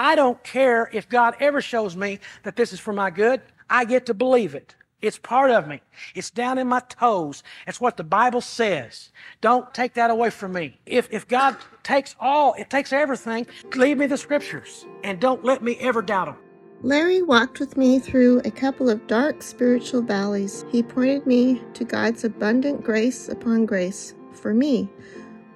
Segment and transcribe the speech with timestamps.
[0.00, 3.42] I don't care if God ever shows me that this is for my good.
[3.68, 4.74] I get to believe it.
[5.02, 5.82] It's part of me.
[6.14, 7.42] It's down in my toes.
[7.66, 9.10] It's what the Bible says.
[9.42, 10.80] Don't take that away from me.
[10.86, 15.62] If, if God takes all, it takes everything, leave me the scriptures and don't let
[15.62, 16.36] me ever doubt them.
[16.80, 20.64] Larry walked with me through a couple of dark spiritual valleys.
[20.70, 24.88] He pointed me to God's abundant grace upon grace for me,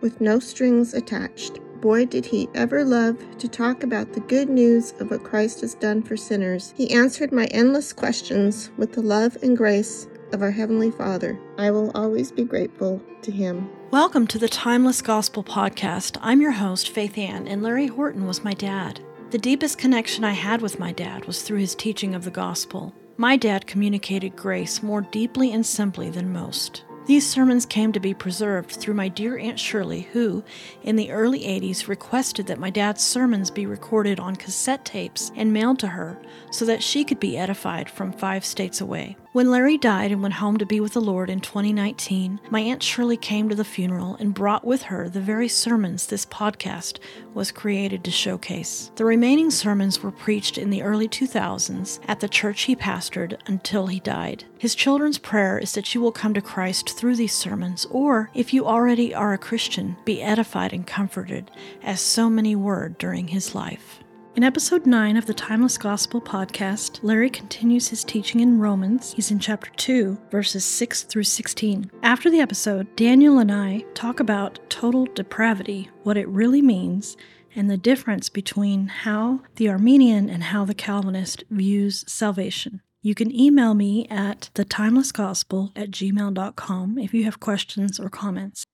[0.02, 1.60] with no strings attached.
[1.80, 5.74] Boy, did he ever love to talk about the good news of what Christ has
[5.74, 6.72] done for sinners.
[6.76, 11.38] He answered my endless questions with the love and grace of our Heavenly Father.
[11.58, 13.68] I will always be grateful to him.
[13.90, 16.16] Welcome to the Timeless Gospel Podcast.
[16.22, 19.00] I'm your host, Faith Ann, and Larry Horton was my dad.
[19.30, 22.94] The deepest connection I had with my dad was through his teaching of the gospel.
[23.16, 26.84] My dad communicated grace more deeply and simply than most.
[27.06, 30.42] These sermons came to be preserved through my dear Aunt Shirley, who,
[30.82, 35.52] in the early 80s, requested that my dad's sermons be recorded on cassette tapes and
[35.52, 36.18] mailed to her
[36.50, 39.18] so that she could be edified from five states away.
[39.34, 42.84] When Larry died and went home to be with the Lord in 2019, my Aunt
[42.84, 47.00] Shirley came to the funeral and brought with her the very sermons this podcast
[47.34, 48.92] was created to showcase.
[48.94, 53.88] The remaining sermons were preached in the early 2000s at the church he pastored until
[53.88, 54.44] he died.
[54.56, 58.54] His children's prayer is that you will come to Christ through these sermons, or if
[58.54, 61.50] you already are a Christian, be edified and comforted,
[61.82, 64.03] as so many were during his life.
[64.36, 69.12] In episode 9 of the Timeless Gospel podcast, Larry continues his teaching in Romans.
[69.12, 71.88] He's in chapter 2, verses 6 through 16.
[72.02, 77.16] After the episode, Daniel and I talk about total depravity, what it really means,
[77.54, 82.82] and the difference between how the Arminian and how the Calvinist views salvation.
[83.02, 88.64] You can email me at thetimelessgospel at gmail.com if you have questions or comments.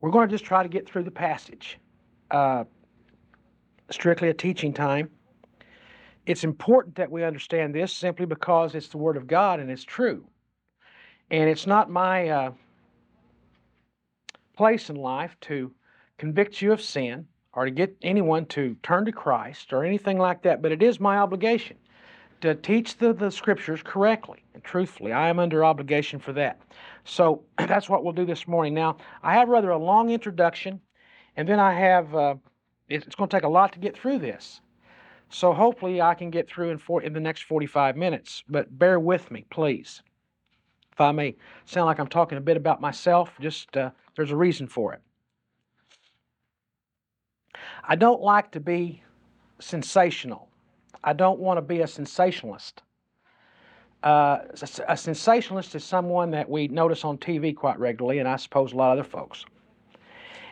[0.00, 1.80] We're going to just try to get through the passage.
[2.30, 2.64] Uh,
[3.90, 5.10] strictly a teaching time.
[6.26, 9.84] It's important that we understand this simply because it's the Word of God and it's
[9.84, 10.24] true.
[11.30, 12.52] And it's not my uh,
[14.56, 15.72] place in life to
[16.18, 20.42] convict you of sin or to get anyone to turn to Christ or anything like
[20.42, 21.76] that, but it is my obligation
[22.40, 25.12] to teach the, the Scriptures correctly and truthfully.
[25.12, 26.60] I am under obligation for that.
[27.04, 28.74] So that's what we'll do this morning.
[28.74, 30.80] Now, I have rather a long introduction,
[31.36, 32.14] and then I have.
[32.14, 32.34] Uh,
[32.88, 34.60] it's going to take a lot to get through this.
[35.30, 39.00] So hopefully I can get through in, four, in the next 45 minutes, but bear
[39.00, 40.02] with me, please.
[40.92, 41.34] If I may
[41.64, 45.00] sound like I'm talking a bit about myself, just uh, there's a reason for it.
[47.82, 49.02] I don't like to be
[49.58, 50.48] sensational.
[51.02, 52.82] I don't want to be a sensationalist.
[54.02, 54.40] Uh,
[54.86, 58.76] a sensationalist is someone that we notice on TV quite regularly, and I suppose a
[58.76, 59.46] lot of other folks.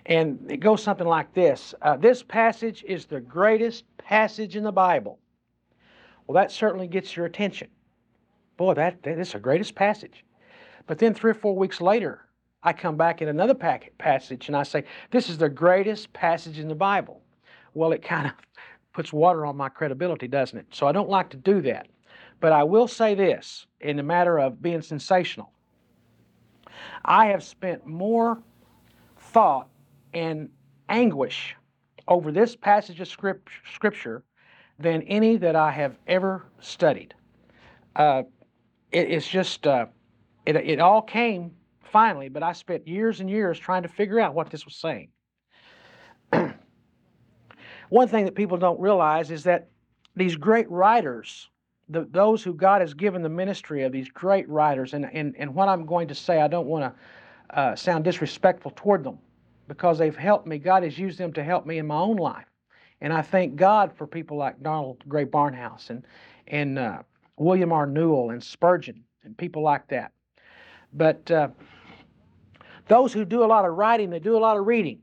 [0.06, 4.72] And it goes something like this uh, This passage is the greatest passage in the
[4.72, 5.18] Bible.
[6.26, 7.68] Well, that certainly gets your attention.
[8.56, 10.24] Boy, that, that is the greatest passage.
[10.86, 12.26] But then three or four weeks later,
[12.62, 16.68] I come back in another passage and I say, This is the greatest passage in
[16.68, 17.20] the Bible.
[17.74, 18.32] Well, it kind of
[18.92, 20.66] puts water on my credibility, doesn't it?
[20.70, 21.88] So I don't like to do that.
[22.41, 25.52] But I will say this in the matter of being sensational.
[27.04, 28.42] I have spent more
[29.16, 29.68] thought
[30.14, 30.48] and
[30.88, 31.54] anguish
[32.08, 34.24] over this passage of script, Scripture
[34.78, 37.14] than any that I have ever studied.
[37.94, 38.22] Uh,
[38.90, 39.86] it, it's just, uh,
[40.46, 41.52] it, it all came
[41.82, 45.08] finally, but I spent years and years trying to figure out what this was saying.
[47.90, 49.68] One thing that people don't realize is that
[50.16, 51.48] these great writers,
[51.88, 55.54] the, those who God has given the ministry of these great writers, and, and, and
[55.54, 59.18] what I'm going to say, I don't want to uh, sound disrespectful toward them
[59.72, 60.59] because they've helped me.
[60.59, 62.44] God has used them to help me in my own life.
[63.00, 66.05] And I thank God for people like Donald Grey Barnhouse and,
[66.47, 66.99] and uh,
[67.38, 67.87] William R.
[67.87, 70.12] Newell and Spurgeon and people like that.
[70.93, 71.49] But uh,
[72.87, 74.99] those who do a lot of writing, they do a lot of reading.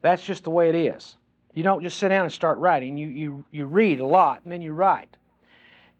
[0.00, 1.16] That's just the way it is.
[1.54, 2.96] You don't just sit down and start writing.
[2.96, 5.16] You, you, you read a lot and then you write.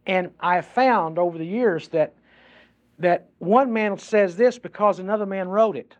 [0.04, 2.12] And I have found over the years that,
[2.98, 5.94] that one man says this because another man wrote it.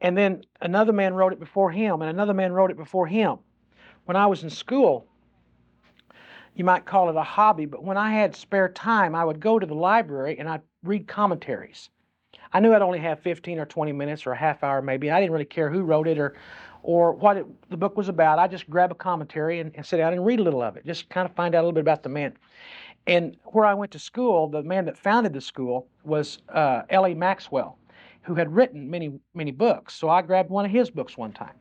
[0.00, 3.38] And then another man wrote it before him, and another man wrote it before him.
[4.06, 5.06] When I was in school,
[6.54, 9.58] you might call it a hobby, but when I had spare time, I would go
[9.58, 11.90] to the library and I'd read commentaries.
[12.52, 15.10] I knew I'd only have 15 or 20 minutes or a half hour maybe.
[15.10, 16.34] I didn't really care who wrote it or,
[16.82, 18.38] or what it, the book was about.
[18.38, 20.84] I just grab a commentary and, and sit down and read a little of it,
[20.84, 22.36] just kind of find out a little bit about the man.
[23.06, 27.14] And where I went to school, the man that founded the school was uh, L.E.
[27.14, 27.78] Maxwell
[28.22, 29.94] who had written many, many books.
[29.94, 31.54] So I grabbed one of his books one time.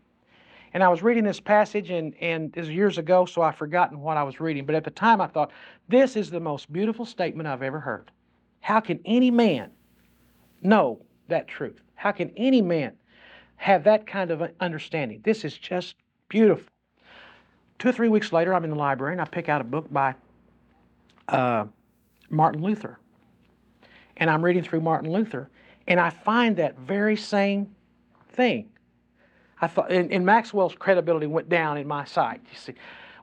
[0.73, 4.01] And I was reading this passage, and, and this was years ago, so I've forgotten
[4.01, 4.65] what I was reading.
[4.65, 5.51] But at the time, I thought,
[5.87, 8.11] this is the most beautiful statement I've ever heard.
[8.59, 9.71] How can any man
[10.61, 11.81] know that truth?
[11.95, 12.93] How can any man
[13.55, 15.21] have that kind of understanding?
[15.23, 15.95] This is just
[16.27, 16.71] beautiful.
[17.79, 19.91] Two or three weeks later, I'm in the library and I pick out a book
[19.91, 20.13] by
[21.29, 21.65] uh,
[22.29, 22.99] Martin Luther.
[24.17, 25.49] And I'm reading through Martin Luther,
[25.89, 27.75] and I find that very same
[28.29, 28.69] thing.
[29.59, 32.41] I thought, and, and Maxwell's credibility went down in my sight.
[32.49, 32.73] You see,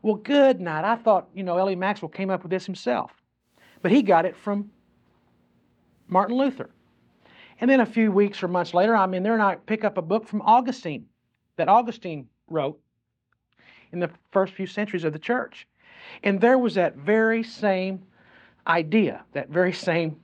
[0.03, 0.85] well, good night.
[0.85, 1.77] I thought, you know, L.E.
[1.77, 3.13] Maxwell came up with this himself,
[3.81, 4.71] but he got it from
[6.09, 6.69] Martin Luther.
[7.61, 9.97] And then a few weeks or months later, I'm in there and I pick up
[9.97, 11.07] a book from Augustine
[11.57, 12.79] that Augustine wrote
[13.93, 15.67] in the first few centuries of the church.
[16.23, 18.03] And there was that very same
[18.67, 20.17] idea, that very same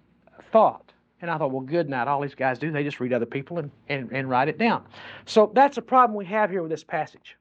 [0.51, 0.92] thought.
[1.23, 2.09] And I thought, well, good night.
[2.09, 4.85] All these guys do, they just read other people and, and, and write it down.
[5.25, 7.37] So that's a problem we have here with this passage.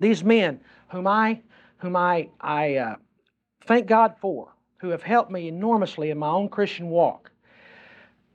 [0.00, 1.42] These men whom I,
[1.76, 2.96] whom I, I uh,
[3.66, 7.30] thank God for, who have helped me enormously in my own Christian walk,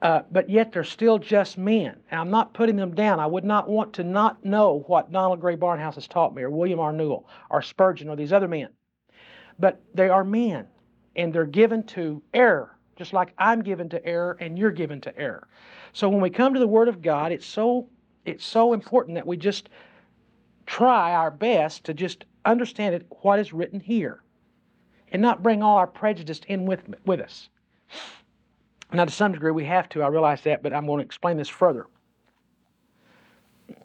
[0.04, 1.96] uh, but yet they're still just men.
[2.12, 3.20] And I'm not putting them down.
[3.20, 6.52] I would not want to not know what Donald Grey Barnhouse has taught me, or
[6.52, 6.94] William R.
[6.94, 8.68] Newell, or Spurgeon, or these other men.
[9.58, 10.68] But they are men,
[11.16, 15.18] and they're given to error, just like I'm given to error and you're given to
[15.18, 15.48] error.
[15.94, 17.90] So when we come to the Word of God, it's so
[18.26, 19.70] it's so important that we just
[20.66, 24.24] try our best to just understand it, what is written here,
[25.12, 27.50] and not bring all our prejudice in with with us.
[28.92, 30.04] Now, to some degree, we have to.
[30.04, 31.88] I realize that, but I'm going to explain this further.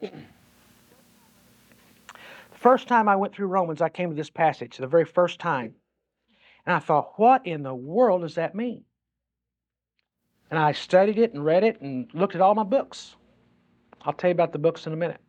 [0.02, 0.10] The
[2.52, 5.75] first time I went through Romans, I came to this passage, the very first time.
[6.66, 8.84] And I thought, what in the world does that mean?
[10.50, 13.16] And I studied it and read it and looked at all my books.
[14.02, 15.20] I'll tell you about the books in a minute.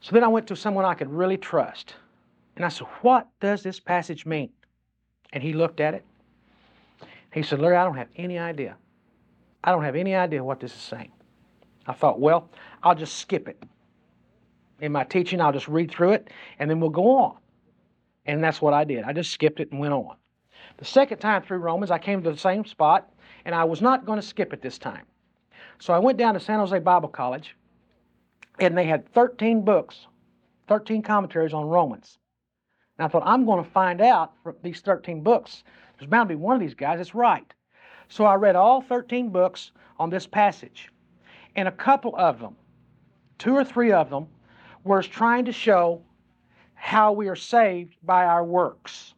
[0.00, 1.94] So then I went to someone I could really trust.
[2.56, 4.50] And I said, What does this passage mean?
[5.32, 6.04] And he looked at it
[7.32, 8.76] he said, Larry, I don't have any idea.
[9.62, 11.12] I don't have any idea what this is saying.
[11.86, 12.50] I thought, well,
[12.82, 13.62] I'll just skip it.
[14.80, 17.36] In my teaching, I'll just read through it and then we'll go on.
[18.26, 19.04] And that's what I did.
[19.04, 20.16] I just skipped it and went on.
[20.78, 23.12] The second time through Romans, I came to the same spot
[23.44, 25.04] and I was not going to skip it this time.
[25.78, 27.56] So I went down to San Jose Bible College
[28.58, 30.06] and they had 13 books,
[30.68, 32.18] 13 commentaries on Romans.
[32.96, 35.62] And I thought, I'm going to find out from these 13 books
[35.98, 37.52] there's bound to be one of these guys that's right.
[38.08, 40.90] So I read all 13 books on this passage.
[41.56, 42.56] And a couple of them,
[43.38, 44.28] two or three of them,
[44.84, 46.02] were trying to show
[46.74, 49.14] how we are saved by our works.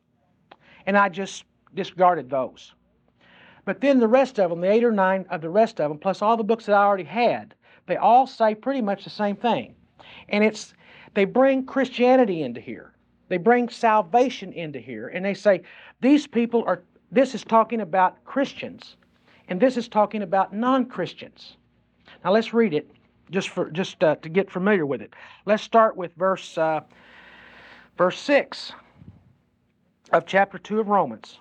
[0.86, 1.44] And I just
[1.74, 2.74] discarded those.
[3.64, 5.98] But then the rest of them, the eight or nine of the rest of them,
[5.98, 7.54] plus all the books that I already had,
[7.86, 9.74] they all say pretty much the same thing.
[10.28, 10.74] And it's
[11.14, 12.92] they bring Christianity into here.
[13.28, 15.62] They bring salvation into here and they say
[16.00, 16.82] these people are,
[17.12, 18.96] this is talking about Christians
[19.48, 21.56] and this is talking about non Christians.
[22.24, 22.90] Now let's read it
[23.30, 25.14] just, for, just uh, to get familiar with it.
[25.46, 26.80] Let's start with verse, uh,
[27.96, 28.72] verse 6
[30.12, 31.38] of chapter 2 of Romans.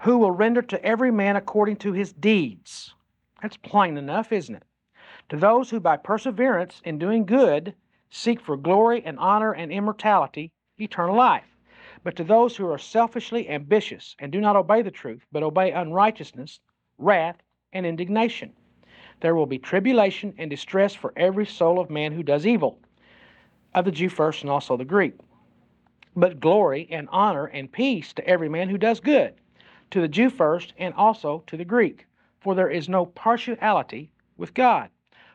[0.00, 2.94] Who will render to every man according to his deeds.
[3.42, 4.64] That's plain enough, isn't it?
[5.30, 7.74] To those who by perseverance in doing good
[8.10, 11.56] seek for glory and honor and immortality, eternal life.
[12.04, 15.72] But to those who are selfishly ambitious and do not obey the truth, but obey
[15.72, 16.60] unrighteousness,
[16.98, 18.52] wrath, and indignation,
[19.20, 22.78] there will be tribulation and distress for every soul of man who does evil,
[23.74, 25.14] of the Jew first and also the Greek.
[26.14, 29.34] But glory and honor and peace to every man who does good,
[29.90, 32.06] to the Jew first and also to the Greek.
[32.40, 34.90] For there is no partiality with God.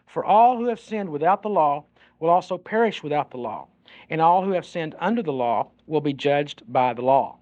[0.05, 1.85] For all who have sinned without the law
[2.19, 3.67] will also perish without the law,
[4.09, 7.37] and all who have sinned under the law will be judged by the law.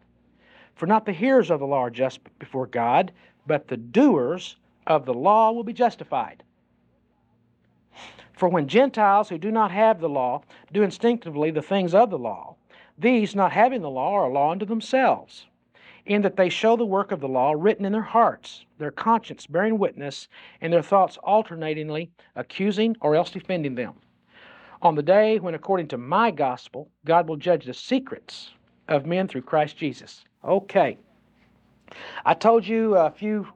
[0.76, 3.12] For not the hearers of the law are just before God,
[3.46, 4.56] but the doers
[4.88, 6.44] of the law will be justified.
[8.34, 12.18] For when Gentiles who do not have the law do instinctively the things of the
[12.18, 12.56] law,
[12.98, 15.48] these, not having the law, are a law unto themselves,
[16.10, 19.48] in that they show the work of the law written in their hearts, their conscience
[19.48, 20.28] bearing witness,
[20.60, 23.94] and their thoughts alternatingly accusing or else defending them
[24.82, 28.52] on the day when, according to my gospel, God will judge the secrets
[28.88, 30.24] of men through Christ Jesus.
[30.44, 30.98] Okay.
[32.26, 33.48] I told you a few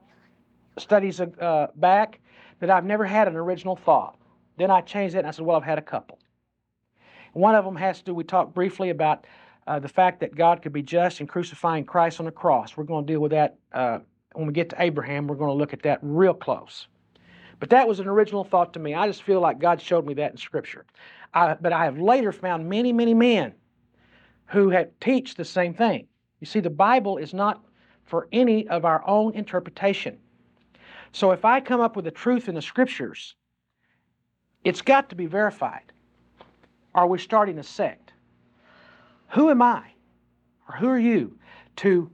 [0.78, 2.20] studies uh, back
[2.60, 4.16] that I've never had an original thought.
[4.58, 6.18] Then I changed it and I said, well, I've had a couple.
[7.32, 9.26] One of them has to do, we talked briefly about
[9.66, 12.76] uh, the fact that God could be just in crucifying Christ on the cross.
[12.76, 14.00] We're going to deal with that uh,
[14.34, 15.26] when we get to Abraham.
[15.26, 16.86] We're going to look at that real close.
[17.60, 18.94] But that was an original thought to me.
[18.94, 20.84] I just feel like God showed me that in Scripture.
[21.32, 23.54] I, but I have later found many, many men
[24.46, 26.06] who have teach the same thing.
[26.40, 27.64] You see, the Bible is not
[28.04, 30.18] for any of our own interpretation.
[31.12, 33.34] So if I come up with a truth in the Scriptures,
[34.62, 35.92] it's got to be verified.
[36.94, 38.03] Are we starting a sect?
[39.34, 39.82] Who am I,
[40.68, 41.36] or who are you,
[41.76, 42.10] to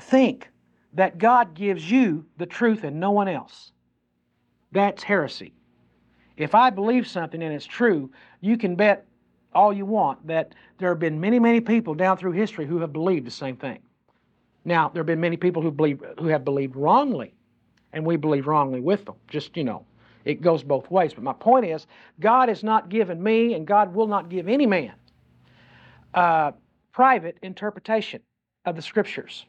[0.00, 0.48] think
[0.94, 3.72] that God gives you the truth and no one else?
[4.72, 5.52] That's heresy.
[6.36, 9.06] If I believe something and it's true, you can bet
[9.52, 12.92] all you want that there have been many, many people down through history who have
[12.92, 13.80] believed the same thing.
[14.64, 17.34] Now, there have been many people who believe who have believed wrongly,
[17.92, 19.16] and we believe wrongly with them.
[19.28, 19.84] Just you know,
[20.24, 21.12] it goes both ways.
[21.12, 21.86] But my point is,
[22.20, 24.92] God has not given me, and God will not give any man,
[26.14, 26.52] uh,
[26.92, 28.20] private interpretation
[28.64, 29.46] of the Scriptures.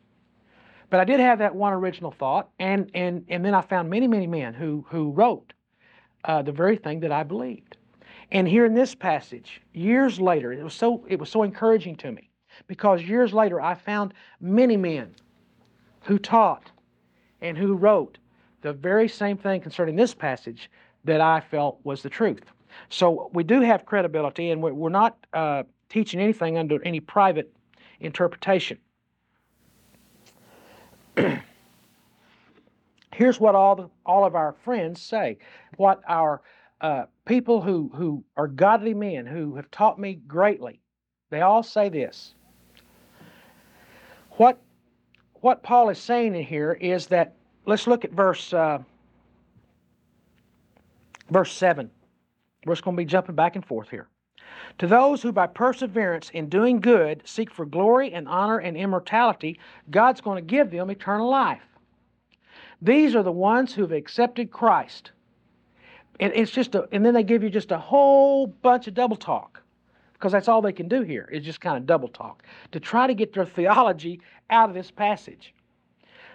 [0.89, 4.07] But I did have that one original thought, and and and then I found many,
[4.07, 5.53] many men who who wrote
[6.25, 7.77] uh, the very thing that I believed.
[8.31, 12.11] And here in this passage, years later, it was so it was so encouraging to
[12.11, 12.29] me
[12.67, 15.15] because years later I found many men
[16.01, 16.71] who taught
[17.41, 18.17] and who wrote
[18.61, 20.69] the very same thing concerning this passage
[21.03, 22.43] that I felt was the truth.
[22.89, 27.53] So we do have credibility, and we're not uh, teaching anything under any private
[28.00, 28.77] interpretation.
[33.13, 35.38] Here's what all the, all of our friends say,
[35.75, 36.41] what our
[36.79, 40.79] uh, people who, who are godly men who have taught me greatly,
[41.29, 42.36] they all say this.
[44.38, 44.62] What,
[45.41, 48.79] what Paul is saying in here is that, let's look at verse, uh,
[51.29, 51.91] verse 7.
[52.65, 54.07] We're just going to be jumping back and forth here.
[54.77, 59.59] To those who by perseverance in doing good seek for glory and honor and immortality,
[59.89, 61.61] God's going to give them eternal life.
[62.81, 65.11] These are the ones who've accepted Christ.
[66.19, 69.15] And it's just a, and then they give you just a whole bunch of double
[69.15, 69.61] talk
[70.13, 73.07] because that's all they can do here is just kind of double talk to try
[73.07, 75.53] to get their theology out of this passage.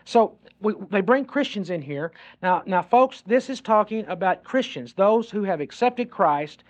[0.05, 2.12] So we, they bring Christians in here.
[2.43, 6.64] Now, now, folks, this is talking about Christians, those who have accepted Christ.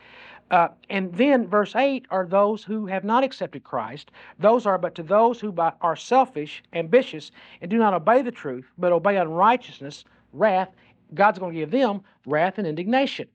[0.50, 4.12] Uh, and then verse 8 are those who have not accepted Christ.
[4.38, 8.66] Those are but to those who are selfish, ambitious, and do not obey the truth,
[8.78, 10.70] but obey unrighteousness, wrath.
[11.14, 13.28] God's going to give them wrath and indignation.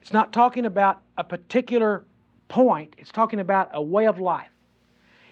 [0.00, 2.04] It's not talking about a particular
[2.48, 4.50] point, it's talking about a way of life.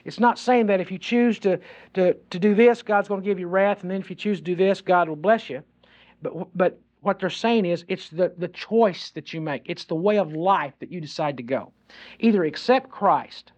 [0.04, 1.61] It's not saying that if you choose to,
[1.95, 4.38] to, to do this, God's going to give you wrath, and then if you choose
[4.38, 5.62] to do this, God will bless you.
[6.21, 9.94] But, but what they're saying is it's the, the choice that you make, it's the
[9.94, 11.73] way of life that you decide to go.
[12.18, 13.52] Either accept Christ,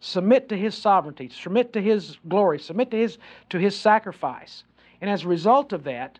[0.00, 3.18] submit to His sovereignty, submit to His glory, submit to His,
[3.50, 4.64] to his sacrifice.
[5.00, 6.18] And as a result of that,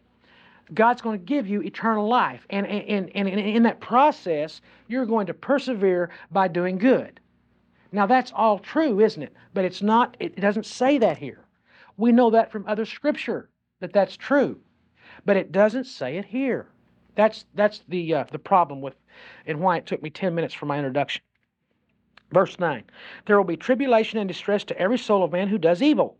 [0.74, 2.46] God's going to give you eternal life.
[2.50, 7.20] And, and, and, and in that process, you're going to persevere by doing good.
[7.92, 9.34] Now, that's all true, isn't it?
[9.52, 11.44] But it's not, it doesn't say that here.
[11.96, 14.58] We know that from other scripture that that's true.
[15.24, 16.68] But it doesn't say it here.
[17.14, 18.94] That's, that's the, uh, the problem with,
[19.46, 21.22] and why it took me 10 minutes for my introduction.
[22.32, 22.84] Verse 9
[23.26, 26.16] There will be tribulation and distress to every soul of man who does evil,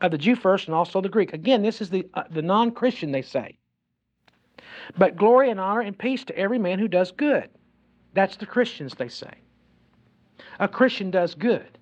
[0.00, 1.32] of the Jew first and also the Greek.
[1.32, 3.58] Again, this is the, uh, the non Christian, they say.
[4.96, 7.50] But glory and honor and peace to every man who does good.
[8.14, 9.32] That's the Christians, they say.
[10.58, 11.78] A Christian does good.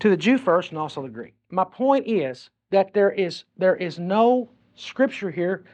[0.00, 1.34] To the Jew first and also the Greek.
[1.50, 5.64] My point is that there is, there is no scripture here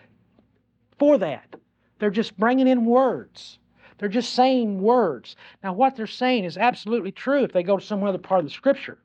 [0.99, 1.57] for that.
[1.99, 3.59] They're just bringing in words.
[3.99, 5.37] They're just saying words.
[5.63, 8.47] Now, what they're saying is absolutely true if they go to some other part of
[8.47, 8.99] the scripture.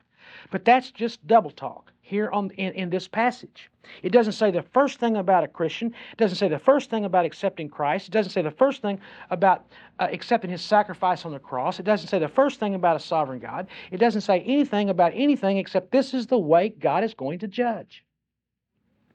[0.50, 3.70] But that's just double talk here on, in, in this passage.
[4.02, 5.88] It doesn't say the first thing about a Christian.
[6.12, 8.08] It doesn't say the first thing about accepting Christ.
[8.08, 8.98] It doesn't say the first thing
[9.30, 9.66] about
[9.98, 11.78] uh, accepting his sacrifice on the cross.
[11.78, 13.66] It doesn't say the first thing about a sovereign God.
[13.90, 17.48] It doesn't say anything about anything except this is the way God is going to
[17.48, 18.05] judge.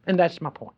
[0.07, 0.75] And that's my point.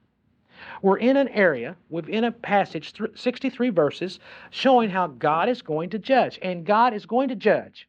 [0.82, 6.00] We're in an area within a passage, 63 verses, showing how God is going to
[6.00, 6.39] judge.
[6.42, 7.88] And God is going to judge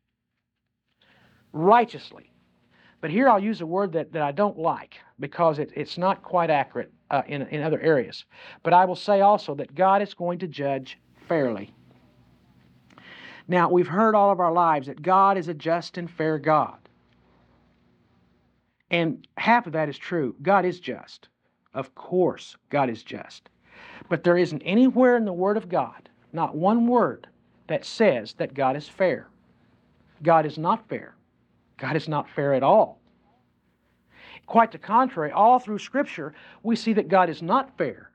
[1.53, 2.35] righteously
[3.05, 6.23] but here I'll use a word that, that I don't like because it, it's not
[6.23, 8.25] quite accurate uh, in, in other areas.
[8.62, 10.99] But I will say also that God is going to judge
[11.29, 11.75] fairly.
[13.47, 16.79] Now, we've heard all of our lives that God is a just and fair God.
[18.91, 20.37] And half of that is true.
[20.43, 21.29] God is just.
[21.73, 23.49] Of course, God is just.
[24.09, 27.26] But there isn't anywhere in the Word of God, not one word,
[27.67, 29.29] that says that God is fair.
[30.23, 31.17] God is not fair.
[31.76, 33.00] God is not fair at all.
[34.47, 38.11] Quite the contrary, all through Scripture, we see that God is not fair.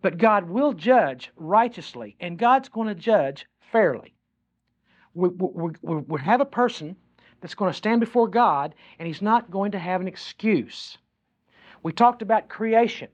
[0.00, 4.14] But God will judge righteously, and God's going to judge fairly.
[5.14, 6.96] We, we, we, we have a person
[7.40, 10.98] that's going to stand before God, and he's not going to have an excuse.
[11.82, 13.08] We talked about creation.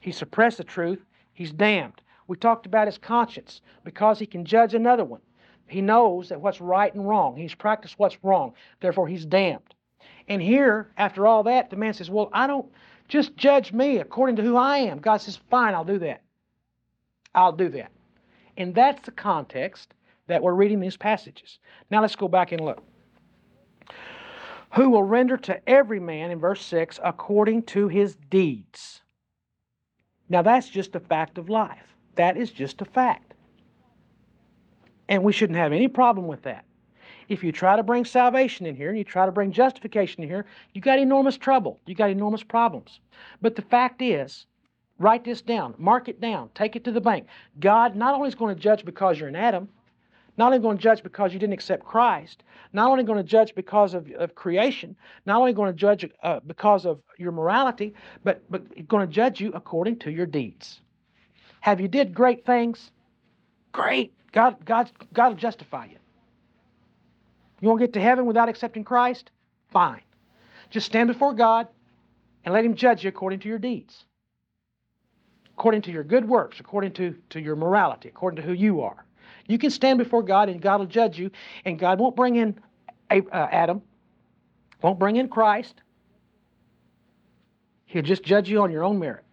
[0.00, 2.00] He suppressed the truth, he's damned.
[2.26, 5.20] We talked about his conscience because he can judge another one.
[5.66, 7.36] He knows that what's right and wrong.
[7.36, 8.54] He's practiced what's wrong.
[8.80, 9.74] Therefore, he's damned.
[10.28, 12.70] And here, after all that, the man says, Well, I don't,
[13.08, 14.98] just judge me according to who I am.
[15.00, 16.22] God says, Fine, I'll do that.
[17.34, 17.90] I'll do that.
[18.56, 19.94] And that's the context
[20.26, 21.58] that we're reading these passages.
[21.90, 22.82] Now let's go back and look.
[24.74, 29.02] Who will render to every man, in verse 6, according to his deeds.
[30.28, 31.96] Now that's just a fact of life.
[32.14, 33.34] That is just a fact.
[35.08, 36.64] And we shouldn't have any problem with that.
[37.28, 40.28] If you try to bring salvation in here and you try to bring justification in
[40.28, 41.80] here, you got enormous trouble.
[41.86, 43.00] You got enormous problems.
[43.40, 44.46] But the fact is,
[44.98, 47.26] write this down, mark it down, take it to the bank.
[47.58, 49.68] God not only is going to judge because you're an Adam,
[50.40, 53.54] not only going to judge because you didn't accept Christ, not only going to judge
[53.54, 57.92] because of, of creation, not only going to judge uh, because of your morality,
[58.24, 60.80] but but going to judge you according to your deeds.
[61.60, 62.90] Have you did great things?
[63.72, 64.14] Great.
[64.32, 65.98] God, God, God will justify you.
[67.60, 69.30] You want to get to heaven without accepting Christ?
[69.70, 70.00] Fine.
[70.70, 71.68] Just stand before God
[72.46, 74.06] and let Him judge you according to your deeds,
[75.52, 79.04] according to your good works, according to, to your morality, according to who you are.
[79.50, 81.30] You can stand before God and God will judge you,
[81.64, 82.58] and God won't bring in
[83.10, 83.82] uh, Adam,
[84.80, 85.82] won't bring in Christ.
[87.86, 89.24] He'll just judge you on your own merit.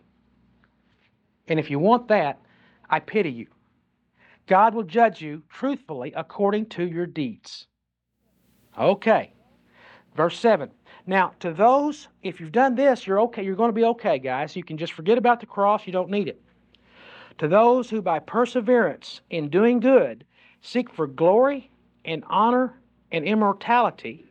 [1.48, 2.42] And if you want that,
[2.90, 3.48] I pity you.
[4.48, 7.68] God will judge you truthfully according to your deeds.
[8.80, 9.34] Okay.
[10.16, 10.72] Verse 7.
[11.06, 13.44] Now, to those, if you've done this, you're okay.
[13.44, 14.56] You're going to be okay, guys.
[14.56, 15.86] You can just forget about the cross.
[15.86, 16.42] You don't need it.
[17.39, 20.25] To those who by perseverance in doing good
[20.62, 21.70] seek for glory
[22.03, 22.79] and honor
[23.12, 24.25] and immortality,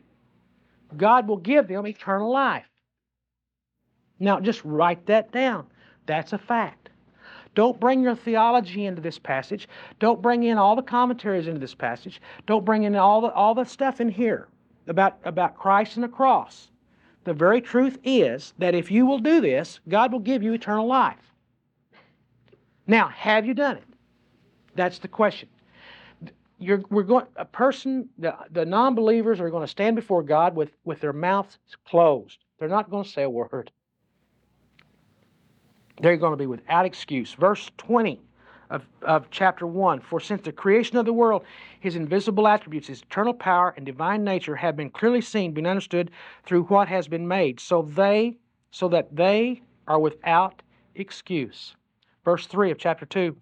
[0.95, 2.67] God will give them eternal life.
[4.19, 5.67] Now, just write that down.
[6.05, 6.89] That's a fact.
[7.55, 9.67] Don't bring your theology into this passage.
[9.99, 12.21] Don't bring in all the commentaries into this passage.
[12.45, 14.47] Don't bring in all the, all the stuff in here
[14.87, 16.71] about, about Christ and the cross.
[17.23, 20.87] The very truth is that if you will do this, God will give you eternal
[20.87, 21.33] life.
[22.87, 23.83] Now, have you done it?
[24.75, 25.49] That's the question.
[26.59, 30.55] You're, we're going, a person, the, the non believers are going to stand before God
[30.55, 32.39] with, with their mouths closed.
[32.57, 33.71] They're not going to say a word.
[36.01, 37.33] They're going to be without excuse.
[37.33, 38.21] Verse 20
[38.69, 41.43] of, of chapter 1 For since the creation of the world,
[41.79, 46.11] his invisible attributes, his eternal power and divine nature have been clearly seen, been understood
[46.45, 48.37] through what has been made, so they,
[48.71, 50.61] so that they are without
[50.95, 51.76] excuse.
[52.27, 53.37] Verse 3 of chapter 2.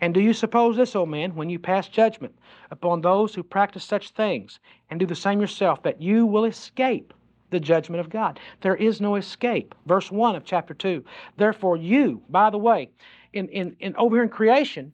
[0.00, 2.36] And do you suppose this, O man, when you pass judgment
[2.72, 4.58] upon those who practice such things,
[4.90, 7.14] and do the same yourself, that you will escape
[7.50, 8.40] the judgment of God?
[8.60, 9.72] There is no escape.
[9.86, 11.04] Verse 1 of chapter 2.
[11.36, 12.90] Therefore, you, by the way,
[13.34, 14.92] in, in, in over here in creation,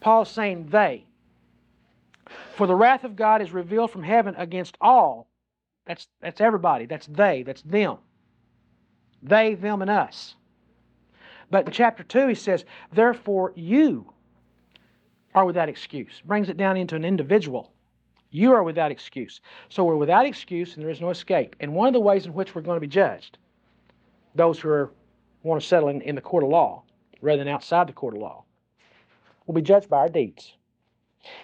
[0.00, 1.04] Paul's saying they.
[2.56, 5.28] For the wrath of God is revealed from heaven against all.
[5.86, 6.86] That's, that's everybody.
[6.86, 7.44] That's they.
[7.44, 7.98] That's them.
[9.22, 10.34] They, them, and us.
[11.50, 14.12] But in chapter 2, he says, Therefore you
[15.34, 16.22] are without excuse.
[16.24, 17.72] Brings it down into an individual.
[18.30, 19.40] You are without excuse.
[19.68, 21.56] So we're without excuse and there is no escape.
[21.60, 23.38] And one of the ways in which we're going to be judged,
[24.34, 24.92] those who are,
[25.42, 26.84] want to settle in, in the court of law
[27.20, 28.44] rather than outside the court of law,
[29.46, 30.54] will be judged by our deeds.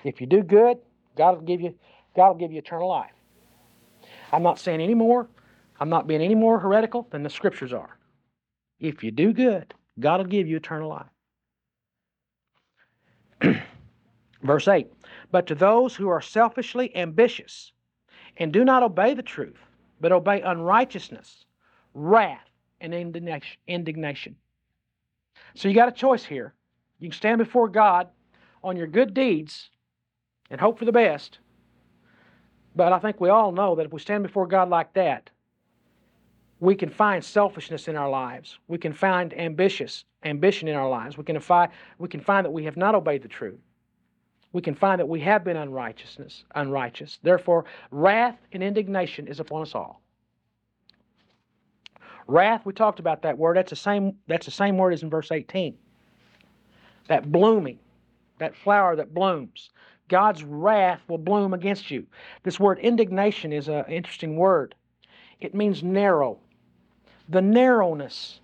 [0.05, 0.79] If you do good,
[1.16, 1.75] God will give you,
[2.14, 3.12] God will give you eternal life.
[4.33, 5.29] I'm not saying any more.
[5.81, 7.99] I'm not being any more heretical than the scriptures are.
[8.81, 10.88] If you do good, God will give you eternal
[13.42, 13.56] life.
[14.42, 14.87] Verse 8
[15.30, 17.72] But to those who are selfishly ambitious
[18.37, 19.59] and do not obey the truth,
[20.00, 21.44] but obey unrighteousness,
[21.94, 22.48] wrath,
[22.80, 24.37] and indignation.
[25.54, 26.54] So you got a choice here.
[26.98, 28.09] You can stand before God
[28.62, 29.70] on your good deeds
[30.50, 31.38] and hope for the best.
[32.74, 35.30] But I think we all know that if we stand before God like that,
[36.61, 38.59] we can find selfishness in our lives.
[38.69, 41.19] We can find ambitious ambition in our lives.
[41.19, 43.61] We can, find, we can find that we have not obeyed the truth.
[44.53, 47.19] We can find that we have been unrighteousness, unrighteous.
[47.23, 50.01] Therefore, wrath and indignation is upon us all.
[52.27, 53.57] Wrath, we talked about that word.
[53.57, 55.77] That's the same, that's the same word as in verse 18.
[57.09, 57.79] That blooming,
[58.38, 59.71] that flower that blooms.
[60.09, 62.07] God's wrath will bloom against you.
[62.42, 64.75] This word indignation is an interesting word.
[65.40, 66.38] It means narrow
[67.29, 68.41] the narrowness,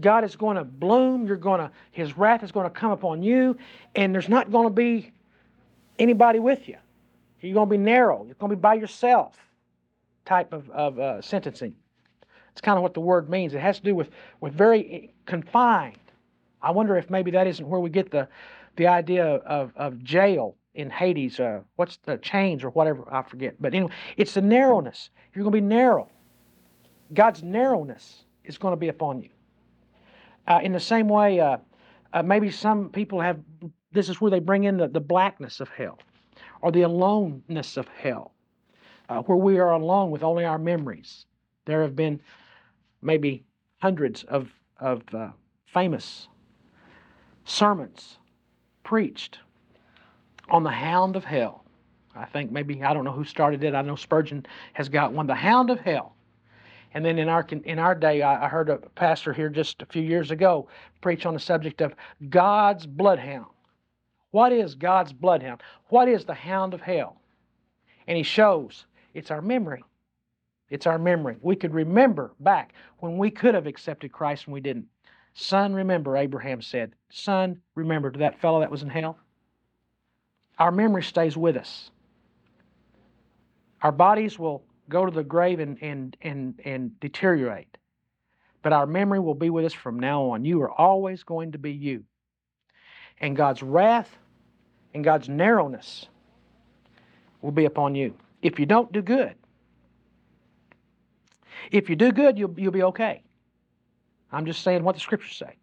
[0.00, 1.26] God is going to bloom.
[1.26, 3.56] You're going to, His wrath is going to come upon you,
[3.94, 5.12] and there's not going to be
[5.98, 6.76] anybody with you.
[7.40, 8.24] You're going to be narrow.
[8.24, 9.36] You're going to be by yourself
[10.24, 11.74] type of, of uh, sentencing.
[12.52, 13.54] It's kind of what the word means.
[13.54, 14.10] It has to do with,
[14.40, 15.98] with very confined.
[16.60, 18.28] I wonder if maybe that isn't where we get the,
[18.76, 21.40] the idea of, of jail in Hades.
[21.40, 23.04] Uh, what's the chains or whatever?
[23.10, 23.56] I forget.
[23.60, 25.10] But anyway, it's the narrowness.
[25.34, 26.08] You're going to be narrow.
[27.14, 29.28] God's narrowness is going to be upon you.
[30.46, 31.58] Uh, in the same way, uh,
[32.12, 33.38] uh, maybe some people have,
[33.92, 35.98] this is where they bring in the, the blackness of hell
[36.60, 38.32] or the aloneness of hell,
[39.08, 41.26] uh, where we are alone with only our memories.
[41.64, 42.20] There have been
[43.02, 43.44] maybe
[43.80, 45.30] hundreds of, of uh,
[45.66, 46.28] famous
[47.44, 48.18] sermons
[48.84, 49.38] preached
[50.48, 51.64] on the hound of hell.
[52.14, 53.74] I think maybe, I don't know who started it.
[53.74, 54.44] I know Spurgeon
[54.74, 56.11] has got one, the hound of hell.
[56.94, 59.86] And then in our in our day, I, I heard a pastor here just a
[59.86, 60.68] few years ago
[61.00, 61.94] preach on the subject of
[62.28, 63.46] God's bloodhound.
[64.30, 65.62] What is God's bloodhound?
[65.88, 67.20] What is the hound of hell?
[68.06, 69.84] And he shows it's our memory.
[70.70, 71.36] It's our memory.
[71.42, 74.86] We could remember back when we could have accepted Christ and we didn't.
[75.34, 76.94] Son, remember, Abraham said.
[77.10, 79.18] Son, remember to that fellow that was in hell.
[80.58, 81.90] Our memory stays with us.
[83.82, 87.78] Our bodies will go to the grave and, and, and, and deteriorate.
[88.62, 90.44] But our memory will be with us from now on.
[90.44, 92.04] You are always going to be you.
[93.20, 94.16] And God's wrath
[94.94, 96.06] and God's narrowness
[97.40, 99.34] will be upon you if you don't do good.
[101.70, 103.22] If you do good, you'll, you'll be okay.
[104.30, 105.56] I'm just saying what the scriptures say.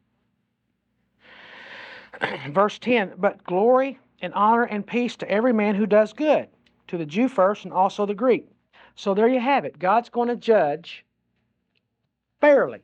[2.51, 6.47] Verse 10 But glory and honor and peace to every man who does good,
[6.87, 8.47] to the Jew first and also the Greek.
[8.99, 9.79] So there you have it.
[9.79, 11.05] God's going to judge
[12.41, 12.79] fairly.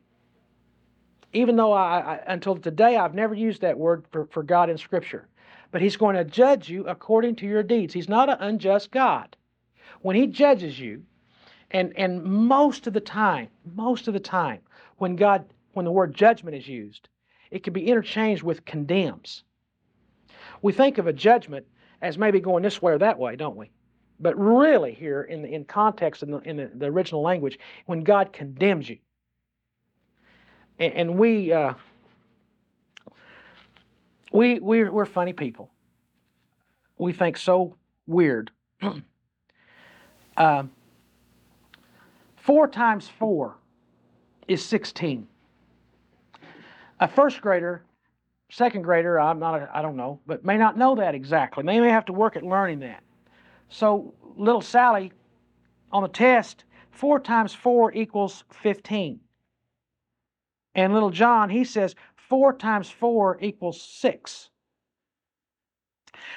[1.34, 4.78] Even though I, I, until today I've never used that word for, for God in
[4.78, 5.28] Scripture.
[5.72, 7.92] But He's going to judge you according to your deeds.
[7.92, 9.36] He's not an unjust God.
[10.00, 11.02] When He judges you,
[11.70, 14.60] and, and most of the time, most of the time,
[14.96, 17.10] when God, when the word judgment is used,
[17.50, 19.44] it can be interchanged with condemns.
[20.62, 21.66] We think of a judgment
[22.00, 23.70] as maybe going this way or that way, don't we?
[24.18, 28.32] But really, here in in context in the, in the, the original language, when God
[28.32, 28.98] condemns you,
[30.78, 31.74] and, and we uh,
[34.32, 35.70] we we're, we're funny people.
[36.98, 37.76] We think so
[38.06, 38.50] weird.
[40.36, 40.62] uh,
[42.36, 43.56] four times four
[44.48, 45.28] is sixteen.
[47.00, 47.82] A first grader,
[48.50, 51.62] second grader, I'm not, a, I don't know, but may not know that exactly.
[51.62, 53.02] They may have to work at learning that.
[53.68, 55.12] So little Sally
[55.92, 59.20] on the test, 4 times 4 equals 15.
[60.74, 61.94] And little John, he says
[62.28, 64.50] 4 times 4 equals 6.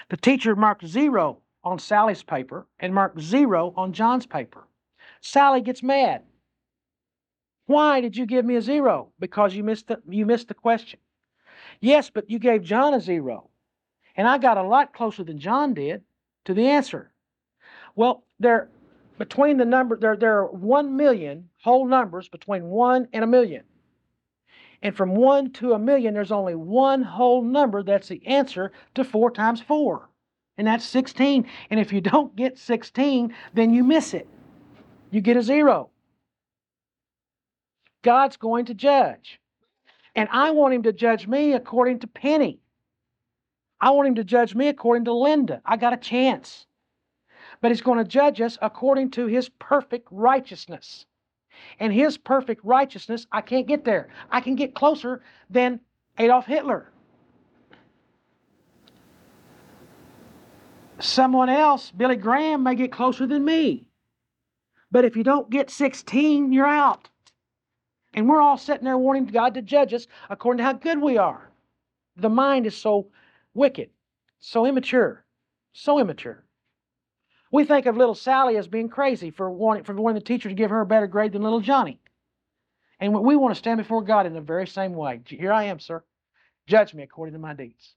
[0.09, 4.67] The teacher marked 0 on Sally's paper and marked 0 on John's paper.
[5.21, 6.23] Sally gets mad.
[7.65, 9.11] Why did you give me a 0?
[9.19, 10.99] Because you missed the, you missed the question.
[11.81, 13.49] Yes, but you gave John a 0.
[14.15, 16.01] And I got a lot closer than John did
[16.45, 17.11] to the answer.
[17.95, 18.69] Well, there
[19.17, 23.63] between the number there there are 1 million whole numbers between 1 and a million.
[24.81, 29.03] And from 1 to a million there's only one whole number that's the answer to
[29.03, 30.09] 4 times 4.
[30.57, 31.45] And that's 16.
[31.69, 34.27] And if you don't get 16, then you miss it.
[35.11, 35.89] You get a 0.
[38.01, 39.39] God's going to judge.
[40.15, 42.59] And I want him to judge me according to Penny.
[43.81, 45.61] I want him to judge me according to Linda.
[45.65, 46.65] I got a chance
[47.61, 51.05] but He's going to judge us according to His perfect righteousness.
[51.79, 54.09] And His perfect righteousness, I can't get there.
[54.31, 55.79] I can get closer than
[56.17, 56.91] Adolf Hitler.
[60.99, 63.87] Someone else, Billy Graham, may get closer than me.
[64.91, 67.09] But if you don't get 16, you're out.
[68.13, 71.17] And we're all sitting there wanting God to judge us according to how good we
[71.17, 71.51] are.
[72.17, 73.07] The mind is so
[73.53, 73.91] wicked,
[74.39, 75.23] so immature,
[75.73, 76.43] so immature.
[77.51, 80.55] We think of little Sally as being crazy for wanting, for wanting the teacher to
[80.55, 81.99] give her a better grade than little Johnny.
[82.99, 85.21] And we want to stand before God in the very same way.
[85.25, 86.03] Here I am, sir.
[86.67, 87.95] Judge me according to my deeds.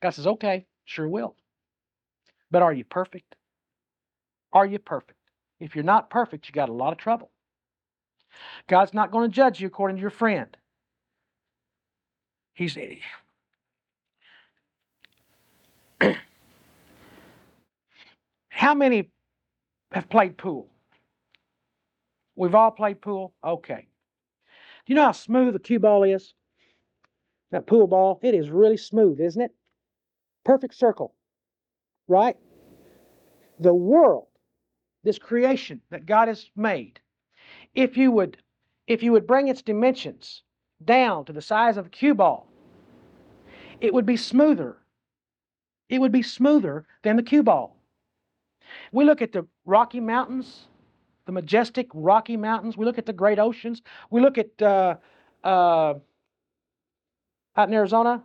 [0.00, 1.34] God says, okay, sure will.
[2.50, 3.34] But are you perfect?
[4.52, 5.18] Are you perfect?
[5.58, 7.30] If you're not perfect, you got a lot of trouble.
[8.68, 10.54] God's not going to judge you according to your friend.
[12.52, 12.76] He's
[18.56, 19.10] How many
[19.92, 20.70] have played pool?
[22.36, 23.34] We've all played pool?
[23.44, 23.86] Okay.
[24.86, 26.32] Do you know how smooth a cue ball is?
[27.50, 29.50] That pool ball, it is really smooth, isn't it?
[30.42, 31.14] Perfect circle,
[32.08, 32.34] right?
[33.60, 34.28] The world,
[35.04, 36.98] this creation that God has made,
[37.74, 38.38] if you would,
[38.86, 40.42] if you would bring its dimensions
[40.82, 42.50] down to the size of a cue ball,
[43.82, 44.78] it would be smoother.
[45.90, 47.75] It would be smoother than the cue ball.
[48.92, 50.68] We look at the Rocky Mountains,
[51.26, 52.76] the majestic Rocky Mountains.
[52.76, 53.82] We look at the great oceans.
[54.10, 54.96] We look at uh,
[55.44, 55.94] uh,
[57.56, 58.22] out in Arizona,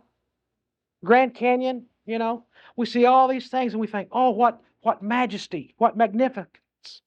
[1.04, 1.86] Grand Canyon.
[2.06, 2.44] You know,
[2.76, 7.02] we see all these things and we think, oh, what what majesty, what magnificence,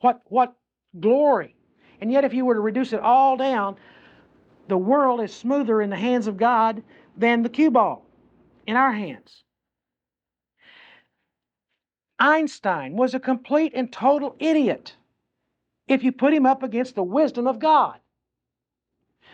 [0.00, 0.54] what what
[1.00, 1.56] glory.
[2.00, 3.76] And yet, if you were to reduce it all down,
[4.68, 6.82] the world is smoother in the hands of God
[7.16, 8.06] than the cue ball
[8.66, 9.44] in our hands.
[12.18, 14.96] Einstein was a complete and total idiot
[15.88, 17.98] if you put him up against the wisdom of God.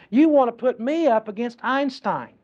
[0.08, 2.34] You want to put me up against Einstein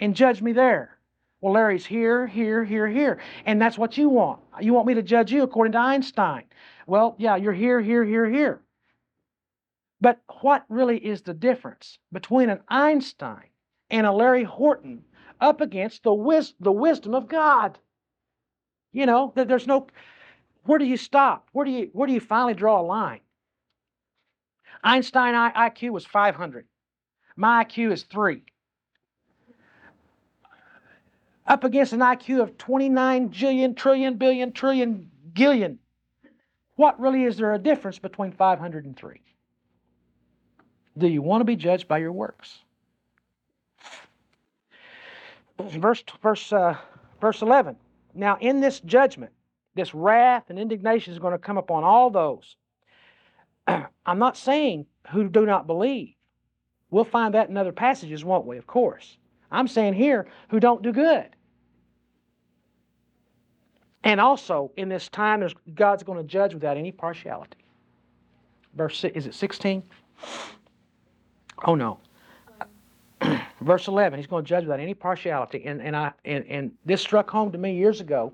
[0.00, 0.98] and judge me there.
[1.40, 3.20] Well, Larry's here, here, here, here.
[3.44, 4.40] And that's what you want.
[4.60, 6.44] You want me to judge you according to Einstein.
[6.86, 8.60] Well, yeah, you're here, here, here, here.
[10.00, 13.46] But what really is the difference between an Einstein
[13.90, 15.04] and a Larry Horton
[15.40, 17.78] up against the, wis- the wisdom of God?
[18.92, 19.86] You know, there's no
[20.64, 21.48] where do you stop?
[21.52, 23.20] Where do you where do you finally draw a line?
[24.84, 26.66] Einstein IQ was 500.
[27.36, 28.42] My IQ is 3.
[31.46, 35.78] Up against an IQ of 29 jillion, trillion, billion, trillion, gillion.
[36.76, 39.20] What really is there a difference between 500 and 3?
[40.98, 42.58] Do you want to be judged by your works?
[45.58, 46.76] Verse, verse, uh,
[47.20, 47.76] verse 11.
[48.14, 49.32] Now, in this judgment,
[49.74, 52.56] this wrath and indignation is going to come upon all those.
[53.66, 56.14] I'm not saying who do not believe.
[56.90, 58.58] We'll find that in other passages, won't we?
[58.58, 59.16] Of course.
[59.50, 61.28] I'm saying here who don't do good.
[64.04, 67.64] And also, in this time, God's going to judge without any partiality.
[68.74, 69.82] Verse is it 16?
[71.64, 72.00] Oh no.
[73.60, 75.64] Verse 11, he's going to judge without any partiality.
[75.64, 78.32] And, and, I, and, and this struck home to me years ago.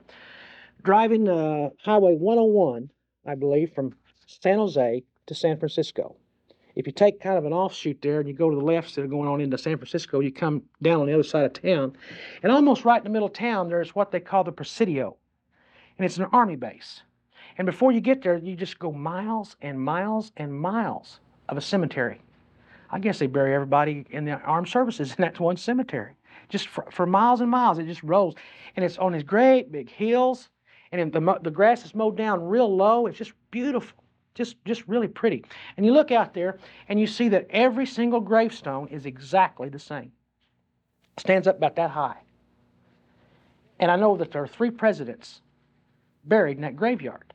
[0.83, 2.91] Driving uh, Highway 101,
[3.27, 3.95] I believe, from
[4.27, 6.17] San Jose to San Francisco.
[6.77, 9.05] If you take kind of an offshoot there and you go to the left instead
[9.05, 11.97] of going on into San Francisco, you come down on the other side of town.
[12.43, 15.17] And almost right in the middle of town, there's what they call the Presidio.
[15.99, 17.03] And it's an army base.
[17.59, 21.61] And before you get there, you just go miles and miles and miles of a
[21.61, 22.21] cemetery.
[22.91, 26.13] I guess they bury everybody in the armed services in that one cemetery.
[26.49, 28.35] Just for, for miles and miles, it just rolls.
[28.77, 30.49] And it's on these great big hills.
[30.93, 33.07] And the, the grass is mowed down real low.
[33.07, 34.03] It's just beautiful.
[34.35, 35.45] Just, just really pretty.
[35.77, 39.81] And you look out there and you see that every single gravestone is exactly the
[39.81, 40.13] same.
[41.17, 42.17] It Stands up about that high.
[43.81, 45.41] And I know that there are three presidents
[46.25, 47.35] buried in that graveyard.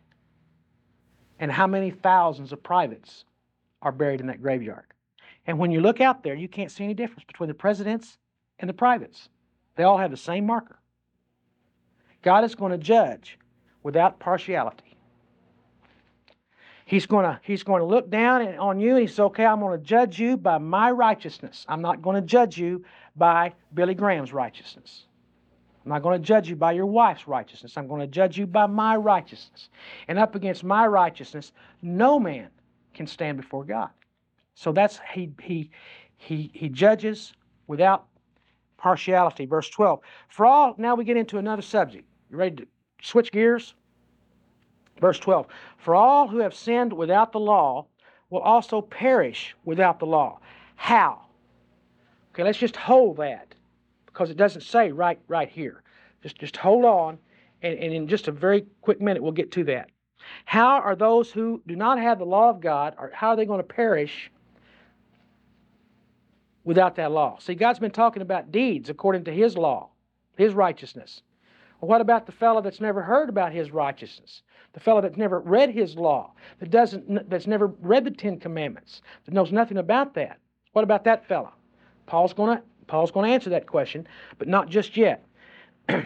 [1.39, 3.25] And how many thousands of privates
[3.81, 4.85] are buried in that graveyard?
[5.45, 8.17] And when you look out there, you can't see any difference between the presidents
[8.59, 9.29] and the privates.
[9.75, 10.79] They all have the same marker.
[12.21, 13.37] God is going to judge
[13.81, 14.97] without partiality.
[16.85, 19.59] He's going to, he's going to look down on you and he says, okay, I'm
[19.59, 21.65] going to judge you by my righteousness.
[21.67, 22.83] I'm not going to judge you
[23.15, 25.05] by Billy Graham's righteousness.
[25.83, 27.77] I'm not going to judge you by your wife's righteousness.
[27.77, 29.69] I'm going to judge you by my righteousness.
[30.07, 31.51] And up against my righteousness,
[31.81, 32.49] no man
[32.93, 33.89] can stand before God.
[34.55, 35.71] So that's he he
[36.17, 37.33] he he judges
[37.67, 38.07] without
[38.77, 39.45] partiality.
[39.45, 39.99] Verse 12.
[40.29, 42.05] For all now we get into another subject.
[42.29, 42.67] You ready to
[43.01, 43.73] switch gears?
[44.99, 45.47] Verse 12.
[45.77, 47.87] For all who have sinned without the law
[48.29, 50.39] will also perish without the law.
[50.75, 51.25] How?
[52.33, 53.53] Okay, let's just hold that
[54.05, 55.83] because it doesn't say right right here.
[56.21, 57.17] Just just hold on
[57.63, 59.89] and, and in just a very quick minute we'll get to that.
[60.45, 63.45] How are those who do not have the law of God, or how are they
[63.45, 64.31] going to perish
[66.63, 67.37] without that law.
[67.39, 69.89] See, God's been talking about deeds according to His law,
[70.37, 71.21] His righteousness.
[71.79, 74.43] Well, what about the fellow that's never heard about His righteousness?
[74.73, 79.01] The fellow that's never read His law, that doesn't, that's never read the Ten Commandments,
[79.25, 80.39] that knows nothing about that.
[80.71, 81.53] What about that fellow?
[82.05, 85.25] Paul's going to Paul's going to answer that question, but not just yet.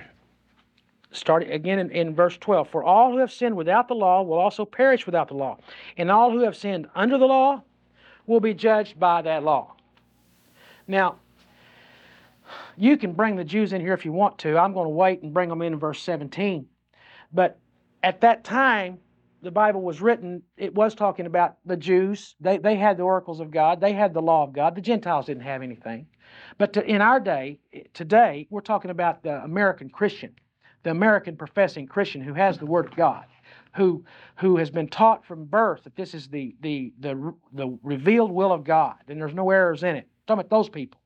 [1.11, 4.37] Starting again in, in verse 12 For all who have sinned without the law will
[4.37, 5.57] also perish without the law,
[5.97, 7.63] and all who have sinned under the law
[8.25, 9.76] will be judged by that law.
[10.87, 11.19] Now,
[12.77, 14.57] you can bring the Jews in here if you want to.
[14.57, 16.65] I'm going to wait and bring them in in verse 17.
[17.33, 17.59] But
[18.03, 18.99] at that time,
[19.41, 22.35] the Bible was written, it was talking about the Jews.
[22.39, 24.75] They, they had the oracles of God, they had the law of God.
[24.75, 26.07] The Gentiles didn't have anything.
[26.57, 30.33] But to, in our day, eh, today, we're talking about the American Christian,
[30.83, 33.25] the American professing Christian who has the Word of God,
[33.75, 34.03] who,
[34.37, 38.51] who has been taught from birth that this is the, the, the, the revealed will
[38.51, 40.07] of God and there's no errors in it.
[40.27, 40.99] Talking about those people.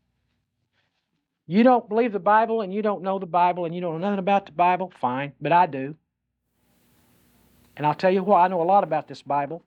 [1.47, 4.07] You don't believe the Bible and you don't know the Bible and you don't know
[4.07, 5.95] nothing about the Bible, fine, but I do.
[7.75, 9.63] And I'll tell you what, I know a lot about this Bible.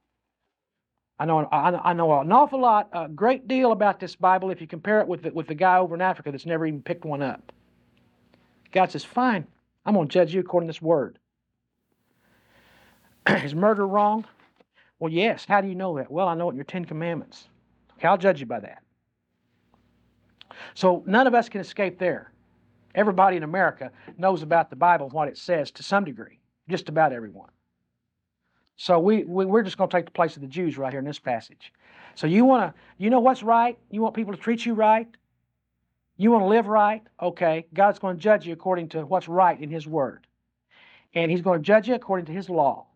[1.19, 4.67] I know, I know an awful lot, a great deal about this Bible if you
[4.67, 7.23] compare it with the, with the guy over in Africa that's never even picked one
[7.23, 7.53] up.
[8.73, 9.47] God says, fine,
[9.87, 11.19] I'm going to judge you according to this word.
[13.29, 14.25] Is murder wrong?
[14.99, 15.45] Well, yes.
[15.45, 16.11] How do you know that?
[16.11, 17.49] Well, I know it in your Ten Commandments.
[17.99, 18.84] Okay, I'll judge you by that.
[20.75, 22.33] So none of us can escape there.
[22.95, 26.39] Everybody in America knows about the Bible and what it says to some degree,
[26.69, 27.51] just about everyone.
[28.77, 31.01] So we, we we're just going to take the place of the Jews right here
[31.01, 31.73] in this passage.
[32.15, 33.79] So you want to you know what's right?
[33.91, 35.09] You want people to treat you right?
[36.17, 37.03] You want to live right?
[37.21, 40.27] Okay, God's going to judge you according to what's right in his word.
[41.15, 42.87] And he's going to judge you according to his law.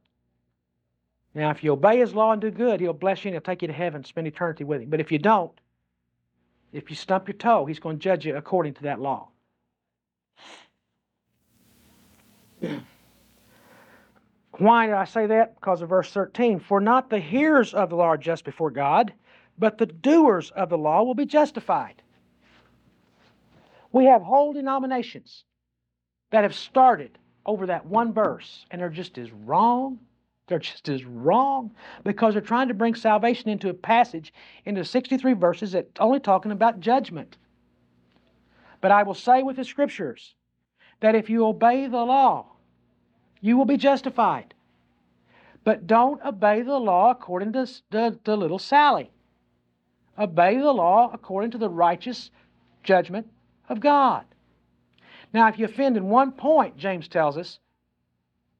[1.34, 3.62] Now, if you obey his law and do good, he'll bless you and he'll take
[3.62, 4.90] you to heaven and spend eternity with him.
[4.90, 5.52] But if you don't,
[6.72, 9.28] if you stump your toe, he's going to judge you according to that law.
[14.52, 15.54] Why did I say that?
[15.54, 16.58] Because of verse 13.
[16.58, 19.12] For not the hearers of the law are just before God,
[19.56, 22.02] but the doers of the law will be justified.
[23.92, 25.44] We have whole denominations
[26.30, 30.00] that have started over that one verse, and they're just as wrong.
[30.48, 31.70] They're just as wrong
[32.04, 34.32] because they're trying to bring salvation into a passage
[34.64, 37.36] into 63 verses that's only talking about judgment.
[38.80, 40.34] But I will say with the scriptures
[41.00, 42.46] that if you obey the law,
[43.40, 44.54] you will be justified.
[45.64, 49.10] But don't obey the law according to the little Sally.
[50.18, 52.30] Obey the law according to the righteous
[52.82, 53.28] judgment
[53.68, 54.24] of God.
[55.32, 57.58] Now, if you offend in one point, James tells us,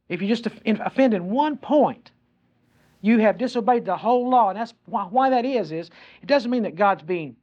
[0.08, 2.10] if you just offend in one point,
[3.00, 4.50] you have disobeyed the whole law.
[4.50, 5.90] And that's why, why that is, is
[6.22, 7.36] it doesn't mean that God's being,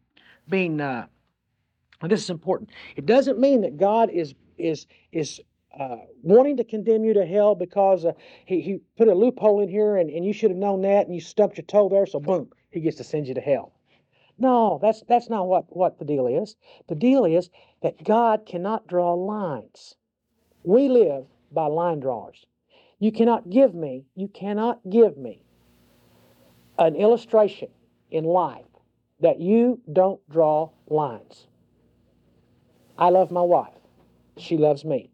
[0.50, 1.06] being uh,
[2.02, 2.72] this is important.
[2.96, 5.40] It doesn't mean that God is, is, is
[5.80, 8.12] uh, wanting to condemn you to hell because uh,
[8.46, 11.16] he, he put a loophole in here and, and you should have known that and
[11.16, 13.74] you stumped your toe there, so boom, he gets to send you to hell.
[14.38, 16.58] No, that's, that's not what, what the deal is.
[16.88, 17.50] The deal is
[17.82, 19.96] that God cannot draw lines.
[20.64, 22.46] We live by line drawers.
[23.06, 25.40] You cannot give me, you cannot give me
[26.80, 27.68] an illustration
[28.10, 28.66] in life
[29.20, 31.46] that you don't draw lines.
[32.98, 33.78] I love my wife.
[34.38, 35.12] She loves me.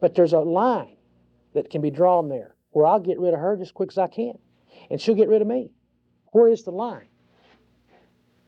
[0.00, 0.94] But there's a line
[1.52, 3.98] that can be drawn there where I'll get rid of her just as quick as
[3.98, 4.38] I can.
[4.88, 5.72] And she'll get rid of me.
[6.30, 7.08] Where is the line?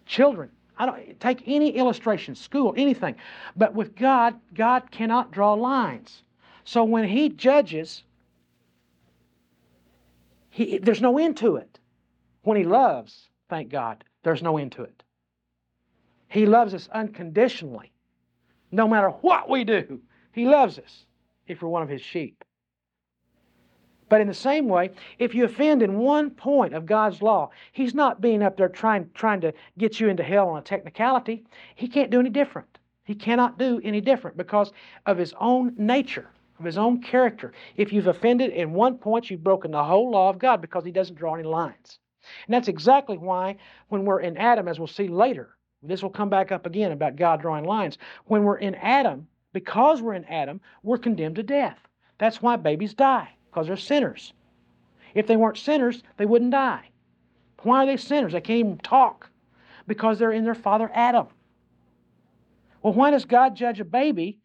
[0.04, 3.16] Children, I don't take any illustration, school, anything.
[3.56, 6.22] But with God, God cannot draw lines.
[6.62, 8.04] So when He judges,
[10.56, 11.78] he, there's no end to it.
[12.40, 15.02] When He loves, thank God, there's no end to it.
[16.28, 17.92] He loves us unconditionally.
[18.72, 20.00] No matter what we do,
[20.32, 21.04] He loves us
[21.46, 22.42] if we're one of his sheep.
[24.08, 27.94] But in the same way, if you offend in one point of God's law, He's
[27.94, 31.44] not being up there trying, trying to get you into hell on a technicality.
[31.74, 32.78] He can't do any different.
[33.04, 34.72] He cannot do any different because
[35.04, 37.52] of His own nature, of His own character.
[37.76, 40.92] If you've offended in one point, you've broken the whole law of God because He
[40.92, 41.98] doesn't draw any lines.
[42.46, 43.56] And that's exactly why,
[43.88, 47.16] when we're in Adam, as we'll see later, this will come back up again about
[47.16, 47.98] God drawing lines.
[48.24, 51.78] When we're in Adam, because we're in Adam, we're condemned to death.
[52.18, 54.32] That's why babies die, because they're sinners.
[55.14, 56.90] If they weren't sinners, they wouldn't die.
[57.62, 58.32] Why are they sinners?
[58.32, 59.30] They can't even talk
[59.86, 61.28] because they're in their father Adam.
[62.82, 64.38] Well, why does God judge a baby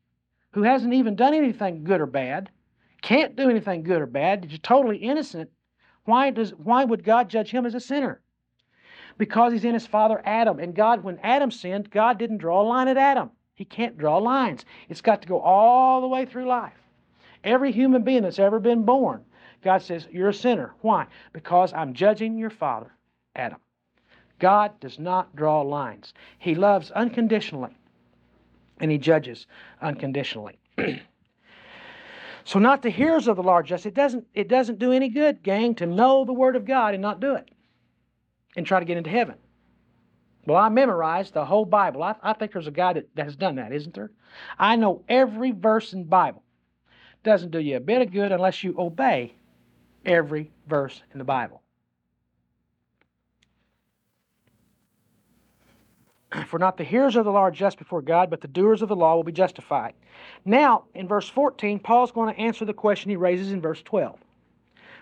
[0.54, 2.50] who hasn't even done anything good or bad,
[3.02, 5.50] can't do anything good or bad, is totally innocent?
[6.06, 8.22] Why, does, why would God judge him as a sinner?
[9.18, 10.60] Because he's in his father Adam.
[10.60, 13.32] And God, when Adam sinned, God didn't draw a line at Adam.
[13.54, 14.66] He can't draw lines.
[14.90, 16.74] It's got to go all the way through life.
[17.44, 19.24] Every human being that's ever been born,
[19.64, 20.74] God says, You're a sinner.
[20.82, 21.08] Why?
[21.34, 22.92] Because I'm judging your father,
[23.36, 23.60] Adam.
[24.40, 26.14] God does not draw lines.
[26.40, 27.78] He loves unconditionally,
[28.82, 29.48] and He judges
[29.82, 30.60] unconditionally.
[32.44, 35.42] so, not the hearers of the law just it doesn't it doesn't do any good,
[35.42, 37.50] gang, to know the Word of God and not do it,
[38.58, 39.36] and try to get into heaven.
[40.46, 42.04] Well, I memorized the whole Bible.
[42.04, 44.12] I, I think there's a guy that, that has done that, isn't there?
[44.58, 46.44] I know every verse in the Bible.
[47.24, 49.36] Doesn't do you a bit of good unless you obey
[50.06, 51.62] Every verse in the Bible.
[56.48, 58.88] For not the hearers of the law are just before God, but the doers of
[58.88, 59.94] the law will be justified.
[60.46, 64.18] Now, in verse 14, Paul's going to answer the question he raises in verse 12.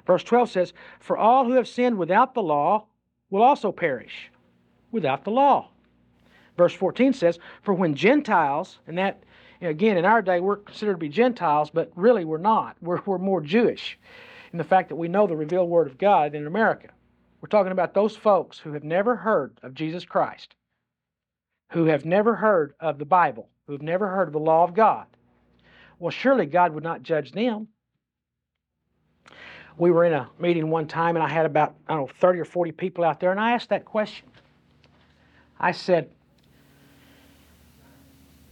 [0.08, 2.86] Verse 12 says, For all who have sinned without the law
[3.30, 4.32] will also perish
[4.92, 5.70] without the law.
[6.58, 9.22] Verse 14 says, For when Gentiles, and that,
[9.62, 12.76] again, in our day, we're considered to be Gentiles, but really we're not.
[12.82, 14.00] We're, we're more Jewish
[14.52, 16.90] in the fact that we know the revealed Word of God in America.
[17.40, 20.56] We're talking about those folks who have never heard of Jesus Christ
[21.70, 24.74] who have never heard of the Bible, who have never heard of the law of
[24.74, 25.06] God.
[26.00, 27.68] Well, surely God would not judge them.
[29.78, 32.40] We were in a meeting one time and I had about, I don't know, 30
[32.40, 34.28] or 40 people out there, and I asked that question.
[35.60, 36.10] I said,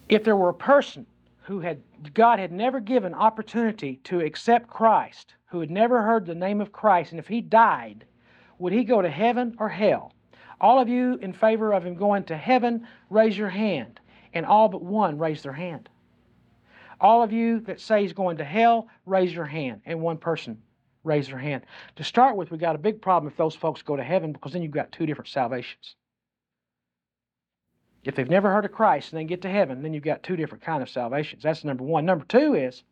[0.10, 1.06] if there were a person
[1.44, 1.82] who had
[2.14, 6.72] God had never given opportunity to accept Christ, who had never heard the name of
[6.72, 8.06] Christ, and if he died,
[8.60, 10.14] would he go to heaven or hell?
[10.60, 14.00] All of you in favor of him going to heaven, raise your hand.
[14.34, 15.90] And all but one raise their hand.
[17.00, 19.82] All of you that say he's going to hell, raise your hand.
[19.86, 20.62] And one person
[21.04, 21.64] raise their hand.
[21.96, 24.54] To start with, we've got a big problem if those folks go to heaven because
[24.54, 25.96] then you've got two different salvations.
[28.04, 30.36] If they've never heard of Christ and they get to heaven, then you've got two
[30.36, 31.44] different kind of salvations.
[31.44, 32.06] That's number one.
[32.06, 32.84] Number two is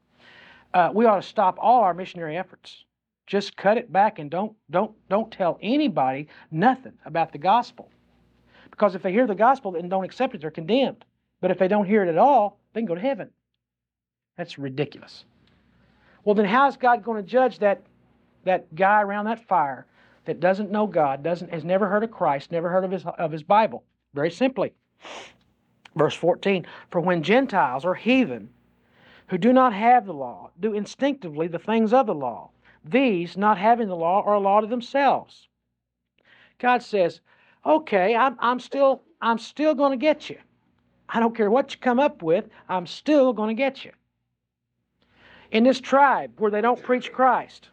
[0.74, 2.84] uh, we ought to stop all our missionary efforts.
[3.28, 7.89] Just cut it back and don't don't don't tell anybody nothing about the gospel.
[8.69, 11.05] Because if they hear the gospel and don't accept it, they're condemned.
[11.41, 13.30] But if they don't hear it at all, they can go to heaven.
[14.38, 15.26] That's ridiculous.
[16.23, 17.82] Well, then how is God going to judge that
[18.43, 19.86] that guy around that fire
[20.26, 23.32] that doesn't know God, doesn't has never heard of Christ, never heard of his of
[23.32, 23.84] his Bible?
[24.13, 24.73] Very simply.
[25.95, 28.49] Verse 14, for when Gentiles or heathen
[29.28, 32.51] who do not have the law do instinctively the things of the law,
[32.89, 35.47] these, not having the law, are a law to themselves.
[36.59, 37.21] God says,
[37.65, 40.38] okay, I'm, I'm still, I'm still going to get you.
[41.09, 43.91] I don't care what you come up with, I'm still going to get you.
[45.51, 47.69] In this tribe where they don't preach Christ,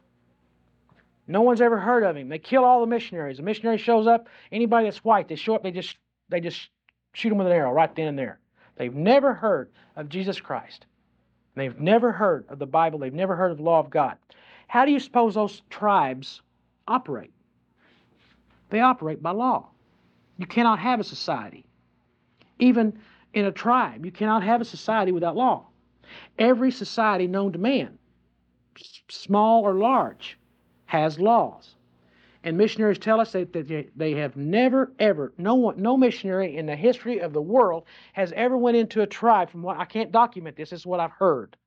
[1.26, 2.28] no one's ever heard of him.
[2.28, 3.38] They kill all the missionaries.
[3.38, 5.96] A missionary shows up, anybody that's white, they show up, they just
[6.28, 6.68] they just
[7.14, 8.40] shoot them with an arrow right then and there.
[8.76, 10.86] They've never heard of Jesus Christ.
[11.54, 12.98] They've never heard of the Bible.
[12.98, 14.16] They've never heard of the law of God.
[14.72, 16.40] How do you suppose those tribes
[16.88, 17.34] operate?
[18.70, 19.68] They operate by law.
[20.38, 21.66] You cannot have a society.
[22.58, 22.98] Even
[23.34, 25.66] in a tribe, you cannot have a society without law.
[26.38, 27.98] Every society known to man,
[29.10, 30.38] small or large,
[30.86, 31.74] has laws.
[32.42, 36.64] And missionaries tell us that, that they have never, ever, no one, no missionary in
[36.64, 39.50] the history of the world has ever went into a tribe.
[39.50, 41.58] From what I can't document this, this is what I've heard.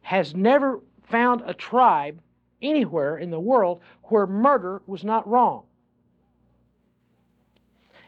[0.00, 2.20] Has never found a tribe
[2.62, 5.64] anywhere in the world where murder was not wrong.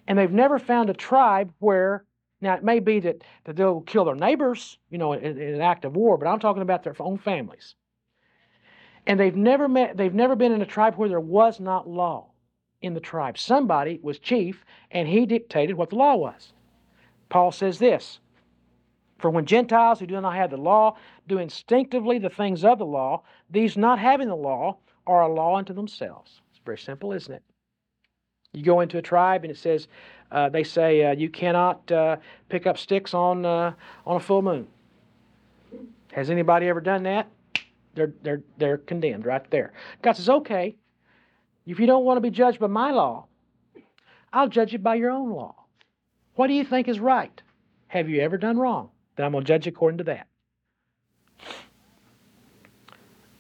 [0.07, 2.05] And they've never found a tribe where,
[2.41, 5.61] now it may be that, that they'll kill their neighbors, you know, in, in an
[5.61, 7.75] act of war, but I'm talking about their own families.
[9.07, 12.31] And they've never met, they've never been in a tribe where there was not law
[12.81, 13.39] in the tribe.
[13.39, 16.53] Somebody was chief and he dictated what the law was.
[17.29, 18.21] Paul says this
[19.19, 20.97] For when Gentiles who do not have the law
[21.29, 25.57] do instinctively the things of the law, these not having the law are a law
[25.57, 26.41] unto themselves.
[26.51, 27.43] It's very simple, isn't it?
[28.53, 29.89] You go into a tribe and it says,
[30.31, 32.17] uh, they say uh, you cannot uh,
[32.49, 33.73] pick up sticks on uh,
[34.07, 34.67] on a full moon.
[36.13, 37.29] Has anybody ever done that?
[37.95, 39.73] They're they're they're condemned right there.
[40.03, 40.77] God says, okay,
[41.67, 43.27] if you don't want to be judged by my law,
[44.33, 45.55] I'll judge you by your own law.
[46.35, 47.43] What do you think is right?
[47.89, 48.91] Have you ever done wrong?
[49.17, 50.28] Then I'm going to judge you according to that.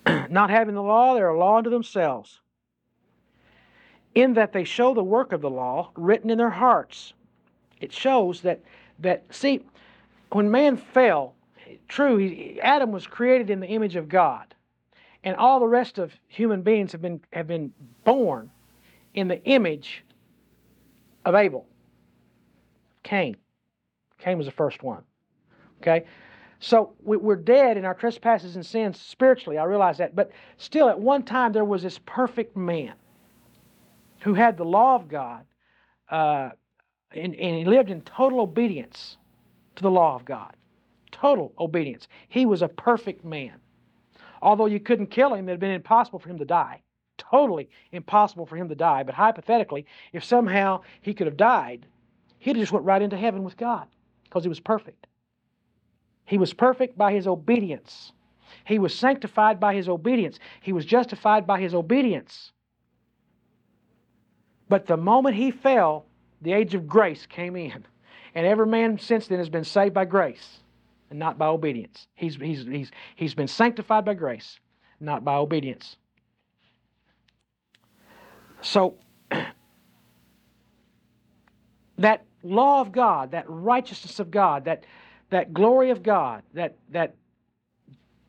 [0.30, 2.40] not having the law, they're a law unto themselves,
[4.14, 7.12] in that they show the work of the law written in their hearts.
[7.80, 8.60] It shows that,
[8.98, 9.64] that see,
[10.32, 11.34] when man fell,
[11.86, 14.54] true, he, Adam was created in the image of God,
[15.24, 17.72] and all the rest of human beings have been, have been
[18.04, 18.50] born
[19.14, 20.04] in the image
[21.24, 21.66] of Abel,
[23.02, 23.36] Cain.
[24.18, 25.02] Cain was the first one.
[25.80, 26.04] Okay?
[26.60, 29.58] So we're dead in our trespasses and sins spiritually.
[29.58, 30.16] I realize that.
[30.16, 32.94] But still, at one time, there was this perfect man
[34.20, 35.44] who had the law of God
[36.10, 36.50] uh,
[37.12, 39.16] and, and he lived in total obedience
[39.76, 40.54] to the law of God.
[41.10, 42.08] Total obedience.
[42.28, 43.54] He was a perfect man.
[44.42, 46.82] Although you couldn't kill him, it had been impossible for him to die.
[47.16, 49.02] Totally impossible for him to die.
[49.02, 51.86] But hypothetically, if somehow he could have died,
[52.38, 53.86] he'd have just went right into heaven with God
[54.24, 55.06] because he was perfect.
[56.28, 58.12] He was perfect by his obedience.
[58.66, 60.38] He was sanctified by his obedience.
[60.60, 62.52] He was justified by his obedience.
[64.68, 66.04] But the moment he fell,
[66.42, 67.86] the age of grace came in.
[68.34, 70.58] And every man since then has been saved by grace
[71.08, 72.06] and not by obedience.
[72.14, 74.60] He's, he's, he's, he's been sanctified by grace,
[75.00, 75.96] not by obedience.
[78.60, 78.96] So,
[81.96, 84.84] that law of God, that righteousness of God, that,
[85.30, 87.14] that glory of God, that, that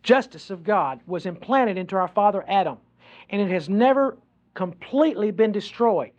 [0.03, 2.77] justice of God was implanted into our father Adam.
[3.29, 4.17] And it has never
[4.53, 6.11] completely been destroyed.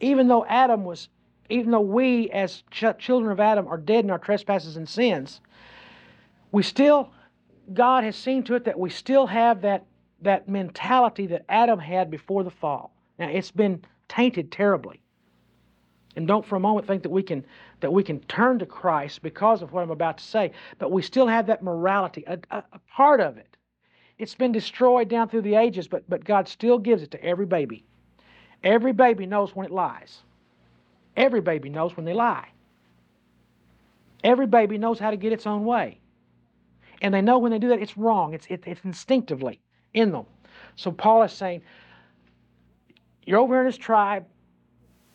[0.00, 1.08] Even though Adam was,
[1.48, 5.40] even though we as ch- children of Adam are dead in our trespasses and sins,
[6.50, 7.10] we still,
[7.72, 9.84] God has seen to it that we still have that,
[10.22, 12.94] that mentality that Adam had before the fall.
[13.18, 15.00] Now it's been tainted terribly.
[16.16, 17.44] And don't for a moment think that we can
[17.80, 21.02] that we can turn to Christ because of what I'm about to say, but we
[21.02, 23.56] still have that morality, a, a, a part of it.
[24.18, 27.46] It's been destroyed down through the ages, but but God still gives it to every
[27.46, 27.84] baby.
[28.62, 30.22] Every baby knows when it lies.
[31.16, 32.48] Every baby knows when they lie.
[34.22, 35.98] Every baby knows how to get its own way.
[37.02, 38.32] And they know when they do that, it's wrong.
[38.32, 39.60] It's, it, it's instinctively
[39.92, 40.24] in them.
[40.76, 41.60] So Paul is saying,
[43.26, 44.24] you're over in this tribe,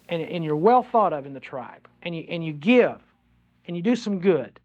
[0.10, 3.00] and, and you're well thought of in the tribe, and you, and you give,
[3.68, 4.60] and you do some good.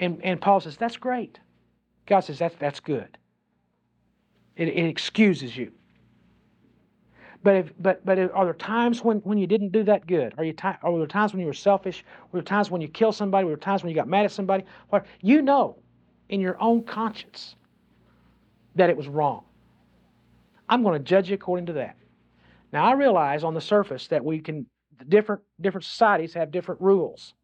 [0.00, 1.38] And, and Paul says, that's great.
[2.06, 3.16] God says, that's, that's good.
[4.56, 5.70] It, it excuses you.
[7.44, 10.32] But, if, but, but are there times when, when you didn't do that good?
[10.38, 12.04] Are, you are there times when you were selfish?
[12.30, 13.44] Were there times when you killed somebody?
[13.44, 14.64] Were there times when you got mad at somebody?
[14.90, 15.76] What, you know
[16.28, 17.56] in your own conscience
[18.76, 19.44] that it was wrong.
[20.68, 21.96] I'm going to judge you according to that.
[22.72, 24.66] Now I realize on the surface that we can
[25.08, 27.34] different different societies have different rules,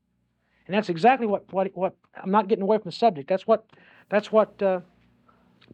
[0.67, 3.29] and that's exactly what what what I'm not getting away from the subject.
[3.29, 3.65] That's what
[4.09, 4.81] that's what uh,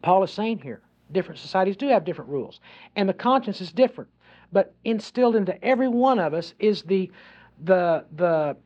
[0.01, 0.81] Paul is saying here.
[1.11, 2.59] Different societies do have different rules,
[2.95, 4.09] and the conscience is different.
[4.51, 7.11] But instilled into every one of us is the
[7.63, 8.57] the the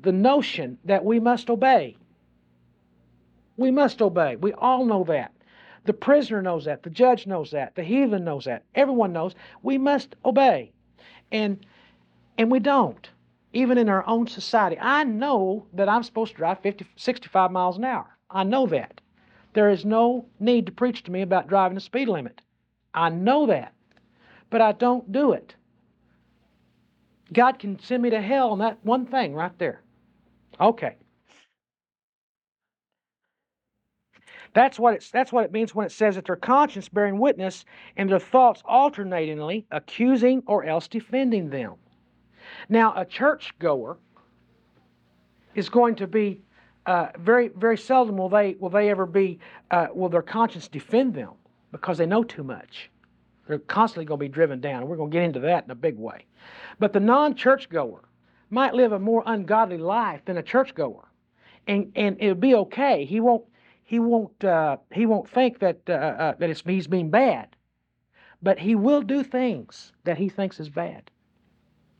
[0.00, 1.96] the notion that we must obey.
[3.56, 4.36] We must obey.
[4.36, 5.32] We all know that.
[5.84, 6.82] The prisoner knows that.
[6.82, 7.74] The judge knows that.
[7.74, 8.64] The heathen knows that.
[8.74, 10.72] Everyone knows we must obey.
[11.30, 11.64] And
[12.38, 13.10] and we don't.
[13.52, 14.78] Even in our own society.
[14.80, 18.16] I know that I'm supposed to drive 50, 65 miles an hour.
[18.30, 19.00] I know that.
[19.52, 22.40] There is no need to preach to me about driving the speed limit.
[22.94, 23.74] I know that.
[24.48, 25.54] But I don't do it.
[27.32, 29.82] God can send me to hell on that one thing right there.
[30.60, 30.96] Okay.
[34.54, 37.64] That's what, it's, that's what it means when it says that their conscience bearing witness
[37.96, 41.74] and their thoughts alternatingly accusing or else defending them.
[42.68, 43.98] Now, a churchgoer
[45.54, 46.42] is going to be
[46.86, 49.38] uh, very, very seldom will they will they ever be
[49.70, 51.30] uh, will their conscience defend them
[51.70, 52.90] because they know too much.
[53.46, 54.86] They're constantly going to be driven down.
[54.86, 56.26] We're going to get into that in a big way.
[56.78, 58.02] But the non-churchgoer
[58.50, 61.08] might live a more ungodly life than a churchgoer,
[61.66, 63.04] and and it'll be okay.
[63.04, 63.44] He won't
[63.84, 67.48] he won't uh, he won't think that uh, uh, that it's he's being bad,
[68.40, 71.10] but he will do things that he thinks is bad.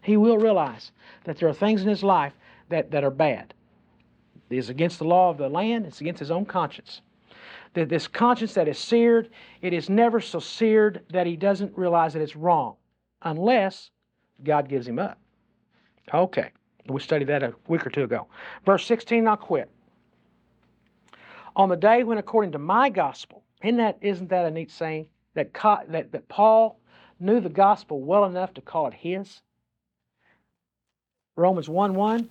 [0.02, 0.92] He will realize
[1.24, 2.32] that there are things in his life
[2.68, 3.54] that, that are bad.
[4.50, 5.86] It is against the law of the land.
[5.86, 7.02] It's against his own conscience.
[7.74, 9.30] That this conscience that is seared,
[9.62, 12.76] it is never so seared that he doesn't realize that it's wrong,
[13.22, 13.90] unless
[14.42, 15.18] God gives him up.
[16.12, 16.50] Okay,
[16.88, 18.26] we studied that a week or two ago.
[18.66, 19.70] Verse 16, I'll quit
[21.54, 25.06] on the day when, according to my gospel, isn't that, isn't that a neat saying?
[25.34, 25.52] That,
[25.88, 26.78] that, that Paul
[27.20, 29.40] knew the gospel well enough to call it his?
[31.36, 32.28] Romans 1 1.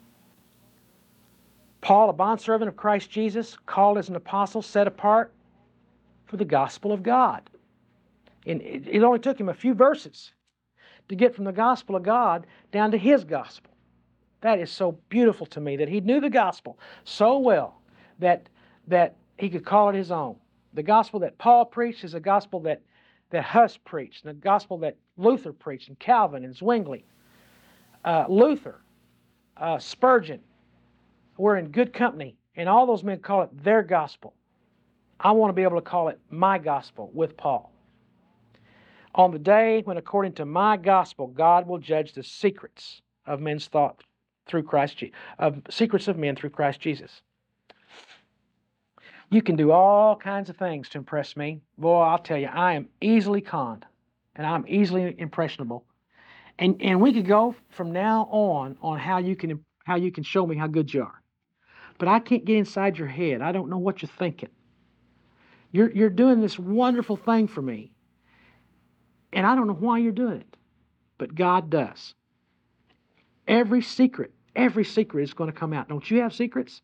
[1.81, 5.33] Paul, a bondservant of Christ Jesus, called as an apostle, set apart
[6.25, 7.49] for the gospel of God.
[8.45, 10.31] And it, it only took him a few verses
[11.09, 13.71] to get from the gospel of God down to his gospel.
[14.41, 17.81] That is so beautiful to me that he knew the gospel so well
[18.19, 18.47] that
[18.87, 20.35] that he could call it his own.
[20.73, 22.81] The gospel that Paul preached is a gospel that,
[23.31, 27.05] that Huss preached, and the gospel that Luther preached, and Calvin and Zwingli.
[28.03, 28.81] Uh, Luther,
[29.57, 30.39] uh, Spurgeon,
[31.37, 34.33] we're in good company, and all those men call it their gospel.
[35.19, 37.71] I want to be able to call it my gospel with Paul.
[39.13, 43.67] On the day when, according to my gospel, God will judge the secrets of men's
[43.67, 44.03] thought
[44.47, 45.03] through Christ
[45.37, 47.21] of secrets of men through Christ Jesus.
[49.31, 51.61] You can do all kinds of things to impress me.
[51.77, 53.85] Boy, I'll tell you, I am easily conned
[54.35, 55.85] and I'm easily impressionable.
[56.59, 60.23] And, and we could go from now on on how you can how you can
[60.23, 61.21] show me how good you are.
[61.97, 63.41] But I can't get inside your head.
[63.41, 64.49] I don't know what you're thinking.
[65.71, 67.93] You're, you're doing this wonderful thing for me.
[69.33, 70.57] And I don't know why you're doing it,
[71.17, 72.13] but God does.
[73.47, 75.87] Every secret, every secret is going to come out.
[75.87, 76.81] Don't you have secrets?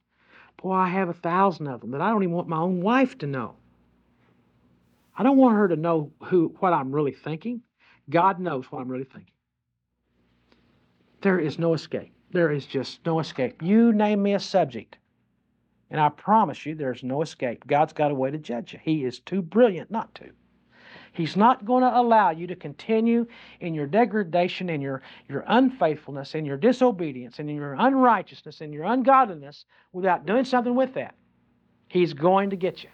[0.61, 3.17] Boy, I have a thousand of them that I don't even want my own wife
[3.19, 3.55] to know.
[5.15, 7.61] I don't want her to know who what I'm really thinking.
[8.09, 9.33] God knows what I'm really thinking.
[11.21, 12.13] There is no escape.
[12.31, 13.61] There is just no escape.
[13.61, 14.97] You name me a subject,
[15.89, 17.65] and I promise you there's no escape.
[17.65, 18.79] God's got a way to judge you.
[18.81, 20.31] He is too brilliant not to.
[21.17, 23.25] He's not going to allow you to continue
[23.59, 28.71] in your degradation, in your, your unfaithfulness, in your disobedience, and in your unrighteousness, and
[28.71, 31.15] your ungodliness without doing something with that.
[31.87, 32.91] He's going to get you.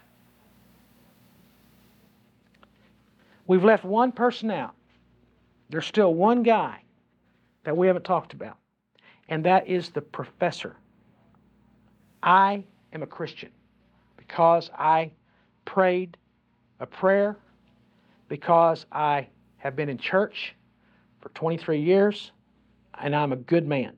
[3.45, 4.73] We've left one person out.
[5.69, 6.81] There's still one guy
[7.65, 8.55] that we haven't talked about,
[9.27, 10.77] and that is the professor.
[12.21, 12.63] I
[12.93, 13.51] am a Christian
[14.15, 15.11] because I
[15.65, 16.15] prayed
[16.79, 17.37] a prayer
[18.33, 19.27] because I
[19.57, 20.55] have been in church
[21.21, 22.31] for 23 years
[22.99, 23.95] and I'm a good man.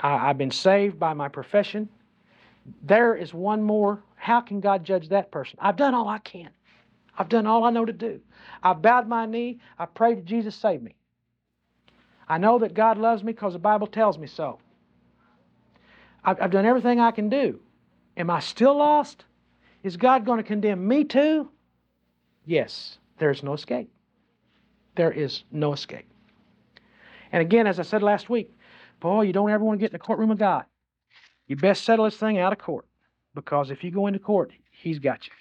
[0.00, 1.88] I, have been saved by my profession.
[2.82, 4.02] There is one more.
[4.16, 5.56] How can God judge that person?
[5.62, 6.50] I've done all I can.
[7.16, 8.20] I've done all I know to do.
[8.60, 9.60] I've bowed my knee.
[9.78, 10.96] I prayed to Jesus save me.
[12.28, 14.58] I know that God loves me because the Bible tells me so.
[16.24, 17.60] I've, I've done everything I can do.
[18.16, 19.26] Am I still lost?
[19.84, 21.52] Is God going to condemn me too?
[22.50, 23.92] Yes, there is no escape.
[24.96, 26.12] There is no escape.
[27.30, 28.52] And again, as I said last week,
[28.98, 30.64] boy, you don't ever want to get in the courtroom of God.
[31.46, 32.86] You best settle this thing out of court
[33.36, 35.32] because if you go into court, He's got you.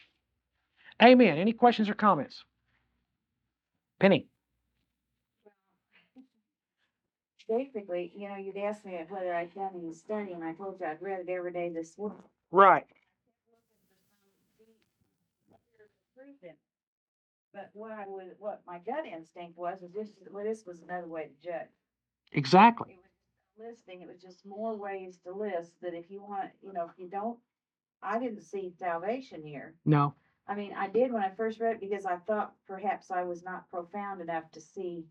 [1.02, 1.40] Amen.
[1.40, 2.44] Any questions or comments?
[4.00, 4.28] Penny.
[7.48, 10.86] Basically, you know, you'd asked me whether I'd done any study, and I told you
[10.86, 12.12] I'd read it every day this week.
[12.52, 12.86] Right.
[17.60, 21.08] But what I would, what my gut instinct was, is this, well, this was another
[21.08, 21.68] way to judge.
[22.32, 22.92] Exactly.
[22.92, 23.00] It
[23.60, 26.86] was listing, it was just more ways to list that if you want, you know,
[26.86, 27.38] if you don't,
[28.02, 29.76] I didn't see salvation here.
[29.86, 30.14] No.
[30.48, 33.44] I mean, I did when I first read it because I thought perhaps I was
[33.44, 35.04] not profound enough to see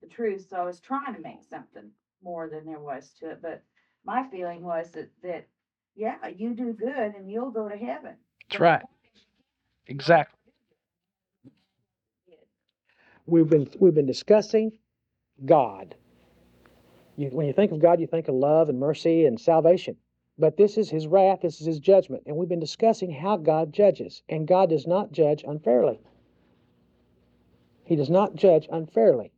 [0.00, 1.90] the truth, so I was trying to make something
[2.22, 3.62] more than there was to it, but
[4.06, 5.48] my feeling was that, that,
[5.96, 8.14] yeah, you do good and you'll go to heaven.
[8.48, 8.82] That's right.
[9.86, 10.39] Exactly.
[13.26, 14.72] We've been we've been discussing
[15.44, 15.94] God.
[17.16, 19.96] You, when you think of God, you think of love and mercy and salvation.
[20.38, 22.22] But this is his wrath, this is his judgment.
[22.26, 24.22] And we've been discussing how God judges.
[24.28, 26.00] And God does not judge unfairly.
[27.84, 29.32] He does not judge unfairly.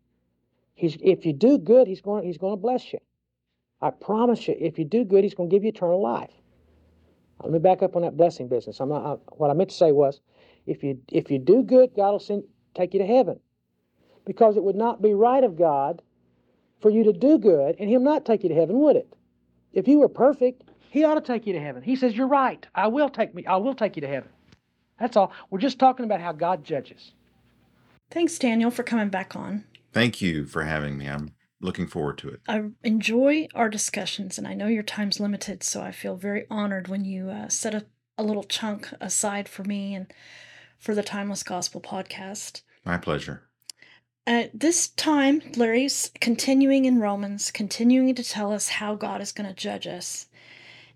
[0.74, 3.00] He's, if you do good, he's going, he's going to bless you.
[3.80, 6.30] I promise you, if you do good, he's going to give you eternal life.
[7.42, 8.78] Let me back up on that blessing business.
[8.78, 10.20] I'm not, I, what I meant to say was,
[10.66, 13.40] if you if you do good, God will send, take you to heaven,
[14.24, 16.02] because it would not be right of God
[16.80, 19.14] for you to do good and Him not take you to heaven, would it?
[19.72, 21.82] If you were perfect, He ought to take you to heaven.
[21.82, 22.66] He says, "You're right.
[22.74, 23.46] I will take me.
[23.46, 24.30] I will take you to heaven."
[24.98, 25.32] That's all.
[25.50, 27.12] We're just talking about how God judges.
[28.10, 29.64] Thanks, Daniel, for coming back on.
[29.92, 31.08] Thank you for having me.
[31.08, 32.40] I'm looking forward to it.
[32.46, 36.88] I enjoy our discussions, and I know your time's limited, so I feel very honored
[36.88, 37.86] when you uh, set a,
[38.18, 40.12] a little chunk aside for me and
[40.78, 42.62] for the Timeless Gospel podcast.
[42.84, 43.44] My pleasure.
[44.26, 49.48] At this time, Larry's continuing in Romans, continuing to tell us how God is going
[49.48, 50.28] to judge us.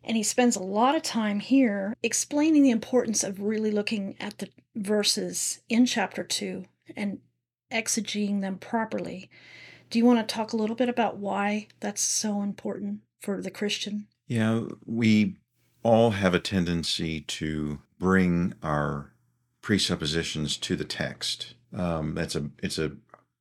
[0.04, 4.38] And he spends a lot of time here explaining the importance of really looking at
[4.38, 6.64] the verses in chapter 2
[6.96, 7.18] and
[7.72, 9.28] exegeting them properly
[9.90, 13.50] do you want to talk a little bit about why that's so important for the
[13.50, 14.06] Christian?
[14.26, 15.36] Yeah, we
[15.82, 19.12] all have a tendency to bring our
[19.62, 21.54] presuppositions to the text.
[21.76, 22.92] Um, that's a it's a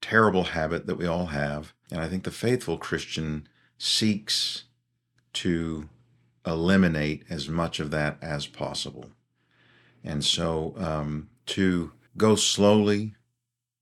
[0.05, 3.47] terrible habit that we all have, and I think the faithful Christian
[3.79, 4.65] seeks
[5.33, 5.89] to
[6.45, 9.09] eliminate as much of that as possible.
[10.03, 13.15] And so um, to go slowly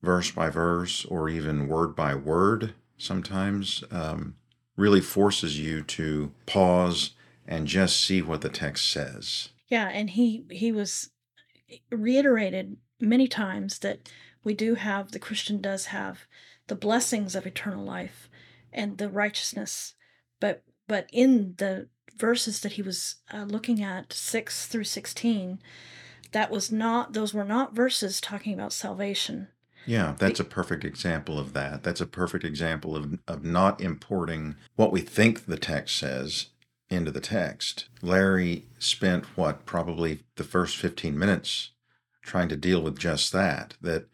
[0.01, 4.35] verse by verse or even word by word sometimes um,
[4.77, 7.11] really forces you to pause
[7.45, 9.49] and just see what the text says.
[9.67, 11.09] Yeah, and he he was
[11.91, 14.09] reiterated many times that
[14.43, 16.25] we do have the Christian does have
[16.67, 18.29] the blessings of eternal life
[18.71, 19.95] and the righteousness,
[20.39, 21.87] but but in the
[22.17, 25.59] verses that he was uh, looking at six through sixteen,
[26.31, 29.47] that was not those were not verses talking about salvation.
[29.85, 31.83] Yeah, that's a perfect example of that.
[31.83, 36.47] That's a perfect example of, of not importing what we think the text says
[36.89, 37.89] into the text.
[38.01, 41.71] Larry spent what, probably the first 15 minutes
[42.21, 43.75] trying to deal with just that.
[43.81, 44.07] That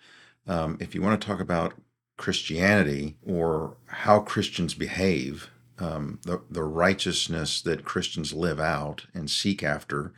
[0.50, 1.76] um, if you want to talk about
[2.18, 9.64] Christianity or how Christians behave, um, the, the righteousness that Christians live out and seek
[9.64, 10.12] after,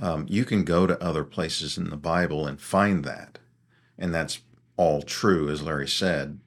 [0.00, 3.38] um, you can go to other places in the Bible and find that.
[3.98, 4.40] And that's
[4.76, 6.38] all true, as Larry said.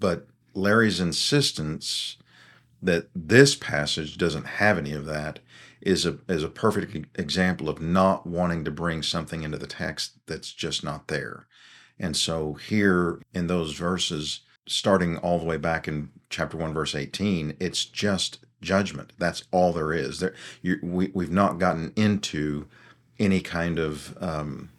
[0.00, 2.16] But Larry's insistence
[2.80, 5.40] that this passage doesn't have any of that
[5.80, 10.12] is a is a perfect example of not wanting to bring something into the text
[10.26, 11.46] that's just not there.
[11.98, 16.94] And so here in those verses, starting all the way back in chapter one, verse
[16.94, 19.12] eighteen, it's just judgment.
[19.18, 20.20] That's all there is.
[20.20, 22.66] There, you, we we've not gotten into
[23.18, 24.70] any kind of um,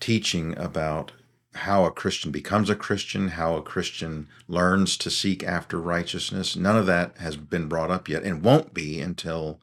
[0.00, 1.12] teaching about
[1.54, 6.56] how a Christian becomes a Christian, how a Christian learns to seek after righteousness.
[6.56, 9.60] None of that has been brought up yet and won't be until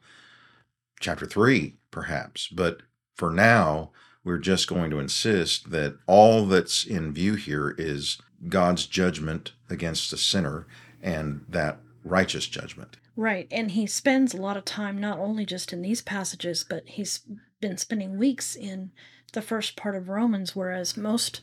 [1.00, 2.48] chapter three, perhaps.
[2.48, 2.82] But
[3.14, 3.90] for now,
[4.24, 8.18] we're just going to insist that all that's in view here is
[8.48, 10.66] God's judgment against a sinner
[11.02, 12.96] and that righteous judgment.
[13.16, 13.46] Right.
[13.50, 17.20] And he spends a lot of time not only just in these passages, but he's
[17.60, 18.92] been spending weeks in
[19.32, 21.40] the first part of Romans, whereas most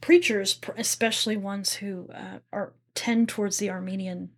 [0.00, 4.30] preachers, especially ones who uh, are tend towards the Arminian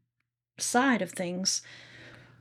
[0.58, 1.62] side of things,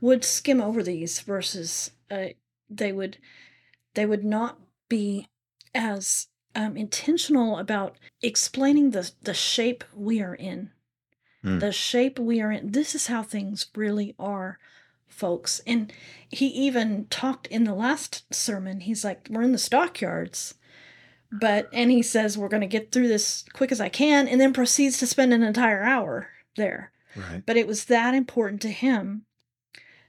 [0.00, 1.92] would skim over these verses.
[2.10, 2.28] Uh,
[2.68, 3.18] they would
[3.94, 5.28] they would not be
[5.74, 10.70] as um, intentional about explaining the the shape we are in.
[11.44, 11.60] Mm.
[11.60, 12.72] The shape we are in.
[12.72, 14.58] This is how things really are,
[15.08, 15.60] folks.
[15.66, 15.92] And
[16.28, 18.80] he even talked in the last sermon.
[18.80, 20.54] He's like, "We're in the stockyards."
[21.32, 24.40] but and he says we're going to get through this quick as i can and
[24.40, 27.44] then proceeds to spend an entire hour there Right.
[27.46, 29.26] but it was that important to him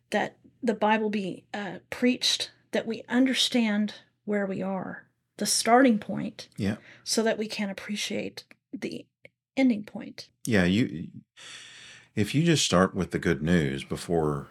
[0.09, 3.93] that the bible be uh, preached that we understand
[4.25, 5.05] where we are
[5.41, 6.75] the starting point Yeah.
[7.03, 9.07] so that we can appreciate the
[9.57, 11.07] ending point Yeah, you
[12.15, 14.49] if you just start with the good news before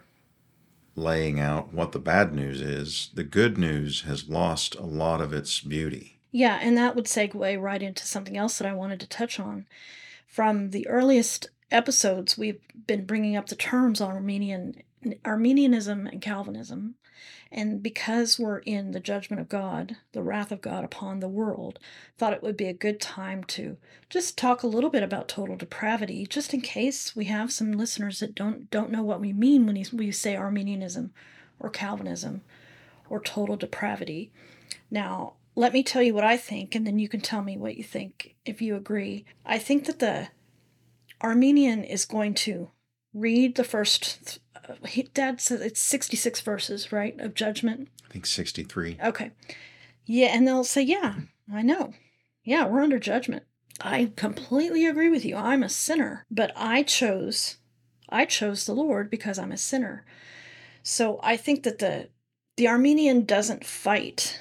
[0.97, 5.33] laying out what the bad news is, the good news has lost a lot of
[5.33, 6.19] its beauty.
[6.33, 9.67] Yeah, and that would segue right into something else that I wanted to touch on.
[10.27, 14.75] From the earliest episodes, we've been bringing up the terms on Arminian
[15.25, 16.97] Arminianism and Calvinism.
[17.53, 21.81] And because we're in the judgment of God, the wrath of God upon the world,
[22.17, 23.77] thought it would be a good time to
[24.09, 28.21] just talk a little bit about total depravity, just in case we have some listeners
[28.21, 31.13] that don't don't know what we mean when we say Arminianism
[31.59, 32.43] or Calvinism
[33.09, 34.31] or total depravity.
[34.89, 37.77] Now, let me tell you what I think, and then you can tell me what
[37.77, 39.25] you think if you agree.
[39.45, 40.29] I think that the
[41.21, 42.71] Arminian is going to
[43.13, 44.39] read the first.
[44.69, 47.89] Uh, he, Dad says it's sixty-six verses, right, of judgment.
[48.09, 48.99] I think 63.
[49.03, 49.31] Okay,
[50.05, 51.15] yeah, and they'll say, "Yeah,
[51.53, 51.95] I know.
[52.45, 53.45] Yeah, we're under judgment."
[53.81, 55.37] I completely agree with you.
[55.37, 57.57] I'm a sinner, but I chose,
[58.09, 60.05] I chose the Lord because I'm a sinner.
[60.83, 62.09] So I think that the
[62.57, 64.41] the Arminian doesn't fight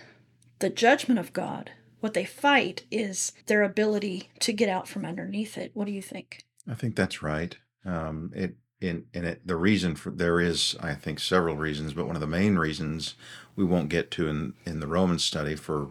[0.59, 1.71] the judgment of God.
[2.01, 5.71] What they fight is their ability to get out from underneath it.
[5.73, 6.43] What do you think?
[6.67, 7.57] I think that's right.
[7.85, 12.07] Um, it in in it the reason for there is I think several reasons, but
[12.07, 13.15] one of the main reasons
[13.55, 15.89] we won't get to in in the Roman study for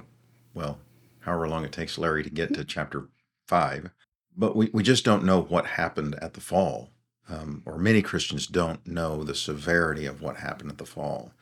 [0.54, 0.78] well,
[1.20, 3.08] however long it takes Larry to get to chapter
[3.46, 3.90] five.
[4.36, 6.90] But we, we just don't know what happened at the fall.
[7.28, 11.32] Um, or many Christians don't know the severity of what happened at the fall.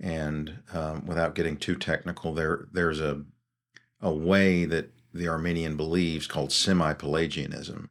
[0.00, 3.22] And um, without getting too technical, there there's a
[4.00, 7.90] a way that the Arminian believes called semi-Pelagianism,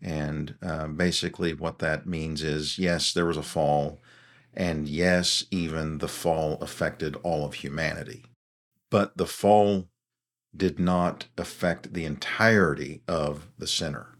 [0.00, 4.00] and uh, basically what that means is yes, there was a fall,
[4.54, 8.24] and yes, even the fall affected all of humanity,
[8.90, 9.88] but the fall
[10.56, 14.16] did not affect the entirety of the sinner.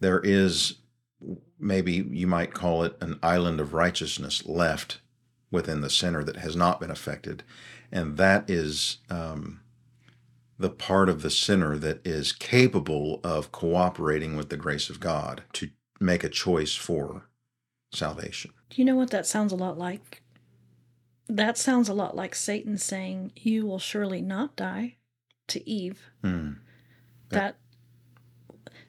[0.00, 0.76] There is
[1.58, 5.00] maybe you might call it an island of righteousness left
[5.50, 7.42] within the sinner that has not been affected.
[7.92, 9.59] And that is um,
[10.60, 15.42] the part of the sinner that is capable of cooperating with the grace of God
[15.54, 17.30] to make a choice for
[17.94, 18.52] salvation.
[18.68, 20.22] Do you know what that sounds a lot like?
[21.26, 24.96] That sounds a lot like Satan saying, You will surely not die
[25.48, 26.10] to Eve.
[26.22, 26.52] Hmm.
[27.30, 27.56] That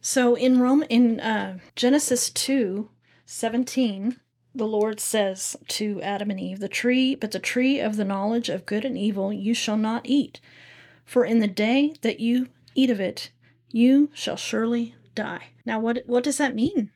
[0.01, 2.89] so in Rome in uh, Genesis 2
[3.25, 4.19] 17,
[4.53, 8.49] the Lord says to Adam and Eve, The tree, but the tree of the knowledge
[8.49, 10.41] of good and evil you shall not eat.
[11.05, 13.31] For in the day that you eat of it,
[13.69, 15.49] you shall surely die.
[15.65, 16.91] Now what what does that mean?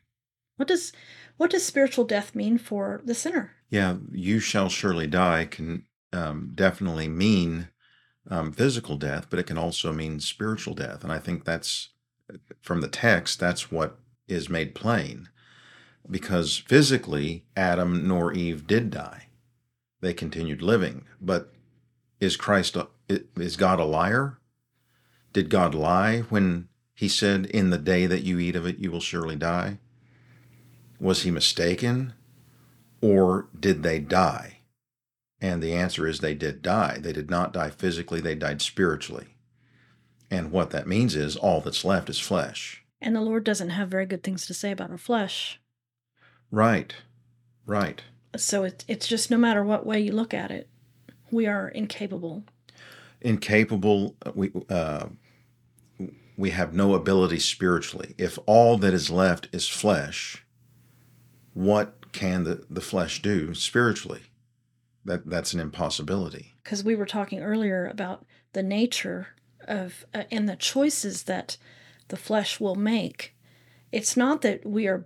[0.58, 0.92] What does
[1.38, 3.52] what does spiritual death mean for the sinner?
[3.70, 7.70] Yeah, you shall surely die can um, definitely mean
[8.30, 11.04] um, physical death, but it can also mean spiritual death.
[11.04, 11.90] And I think that's
[12.62, 15.30] from the text, that's what is made plain.
[16.10, 19.28] Because physically, Adam nor Eve did die.
[20.02, 21.06] They continued living.
[21.20, 21.55] But
[22.20, 22.88] is Christ, a,
[23.38, 24.40] is God a liar?
[25.34, 28.92] Did God lie when he said, In the day that you eat of it, you
[28.92, 29.80] will surely die?
[31.00, 32.14] Was he mistaken?
[33.02, 34.60] Or did they die?
[35.42, 36.98] And the answer is they did die.
[37.00, 39.36] They did not die physically, they died spiritually.
[40.32, 42.84] And what that means is all that's left is flesh.
[43.02, 45.60] And the Lord doesn't have very good things to say about our flesh.
[46.50, 46.96] Right,
[47.66, 48.02] right.
[48.38, 50.70] So it, it's just no matter what way you look at it,
[51.36, 52.44] we are incapable.
[53.22, 55.08] Incapable, we, uh,
[56.38, 58.16] we have no ability spiritually.
[58.18, 60.46] If all that is left is flesh,
[61.54, 64.22] what can the, the flesh do spiritually?
[65.04, 66.56] That that's an impossibility.
[66.64, 69.28] Because we were talking earlier about the nature
[69.68, 71.58] of uh, and the choices that
[72.08, 73.36] the flesh will make.
[73.92, 75.06] It's not that we are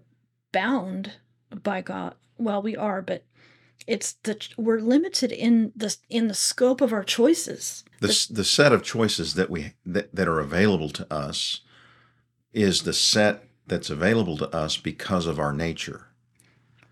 [0.53, 1.13] bound
[1.63, 2.15] by God.
[2.37, 3.25] Well, we are, but
[3.87, 7.83] it's that we're limited in the in the scope of our choices.
[8.01, 11.61] The, the set of choices that we that, that are available to us
[12.53, 16.07] is the set that's available to us because of our nature.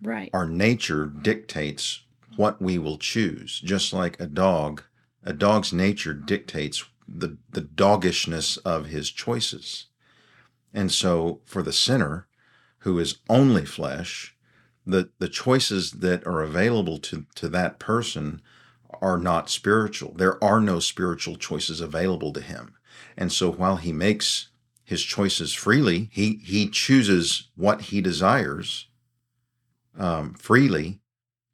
[0.01, 0.29] Right.
[0.33, 2.03] Our nature dictates
[2.35, 4.83] what we will choose, just like a dog.
[5.23, 9.87] A dog's nature dictates the, the doggishness of his choices.
[10.73, 12.27] And so for the sinner
[12.79, 14.35] who is only flesh,
[14.87, 18.41] the, the choices that are available to, to that person
[19.01, 20.13] are not spiritual.
[20.13, 22.75] There are no spiritual choices available to him.
[23.17, 24.49] And so while he makes
[24.83, 28.87] his choices freely, he, he chooses what he desires
[29.97, 30.99] um, freely,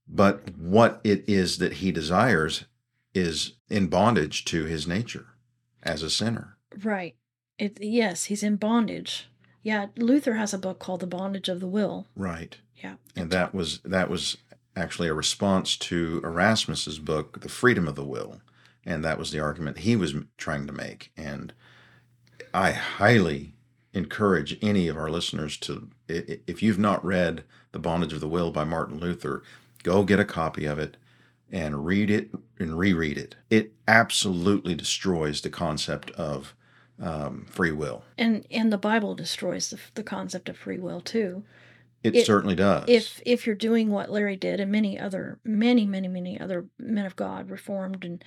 [0.07, 2.65] but what it is that he desires
[3.13, 5.27] is in bondage to his nature
[5.81, 6.57] as a sinner.
[6.84, 7.15] Right.
[7.57, 9.27] It yes, he's in bondage.
[9.64, 12.07] Yeah, Luther has a book called The Bondage of the Will.
[12.16, 12.57] Right.
[12.76, 12.95] Yeah.
[13.16, 14.38] And that was that was
[14.76, 18.41] actually a response to Erasmus's book, The Freedom of the Will,
[18.86, 21.11] and that was the argument he was trying to make.
[21.16, 21.53] And
[22.53, 23.53] I highly
[23.93, 28.51] encourage any of our listeners to, if you've not read The Bondage of the Will
[28.51, 29.43] by Martin Luther,
[29.84, 30.97] go get a copy of it
[31.51, 33.36] and read it and reread it.
[33.49, 36.55] It absolutely destroys the concept of
[37.02, 38.04] um, free will.
[38.18, 41.44] And and the Bible destroys the, the concept of free will too.
[42.04, 42.86] It, it, certainly does.
[42.88, 47.06] If if you're doing what Larry did and many other many many many other men
[47.06, 48.24] of God, Reformed and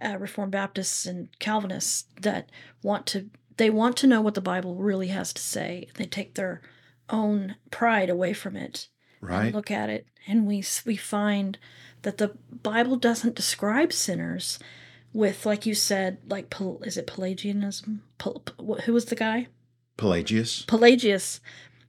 [0.00, 2.50] uh, Reformed Baptists and Calvinists that
[2.82, 5.88] want to they want to know what the Bible really has to say.
[5.94, 6.60] They take their
[7.08, 8.88] own pride away from it.
[9.20, 9.54] Right.
[9.54, 11.58] look at it, and we we find
[12.02, 14.58] that the Bible doesn't describe sinners
[15.14, 18.02] with, like you said, like is it Pelagianism?
[18.84, 19.48] who was the guy?
[19.96, 20.66] Pelagius.
[20.66, 21.40] Pelagius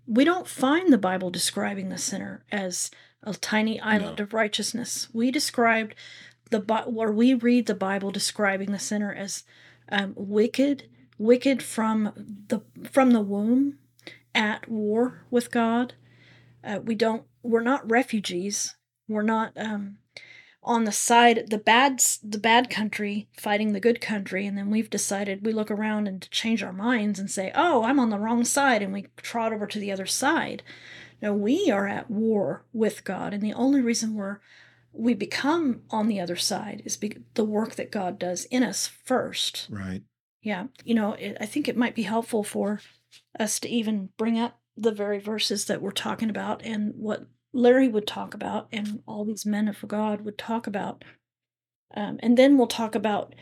[0.08, 2.92] we don't find the Bible describing the sinner as
[3.24, 4.24] a tiny island no.
[4.24, 5.08] of righteousness.
[5.14, 5.96] We described
[6.52, 9.44] the or we read the Bible describing the sinner as
[9.90, 12.14] um, wicked, wicked from
[12.48, 13.80] the from the womb,
[14.34, 15.94] at war with God.
[16.64, 17.24] Uh, we don't.
[17.42, 18.76] We're not refugees.
[19.08, 19.98] We're not um,
[20.66, 24.90] on the side the bad the bad country fighting the good country and then we've
[24.90, 28.44] decided we look around and change our minds and say oh i'm on the wrong
[28.44, 30.64] side and we trot over to the other side.
[31.22, 34.40] No we are at war with god and the only reason we're
[34.92, 38.88] we become on the other side is be, the work that god does in us
[38.88, 39.68] first.
[39.70, 40.02] Right.
[40.42, 42.82] Yeah you know it, i think it might be helpful for
[43.40, 47.88] us to even bring up the very verses that we're talking about and what Larry
[47.88, 51.04] would talk about, and all these men of God would talk about.
[51.96, 53.34] Um, and then we'll talk about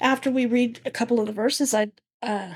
[0.00, 1.72] after we read a couple of the verses.
[1.72, 2.54] I uh,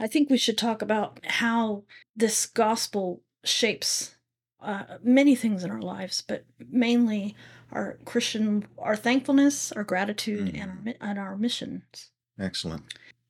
[0.00, 1.84] I think we should talk about how
[2.16, 4.16] this gospel shapes
[4.60, 7.36] uh, many things in our lives, but mainly
[7.70, 10.60] our Christian, our thankfulness, our gratitude, mm.
[10.60, 12.10] and our and our missions.
[12.40, 12.82] Excellent.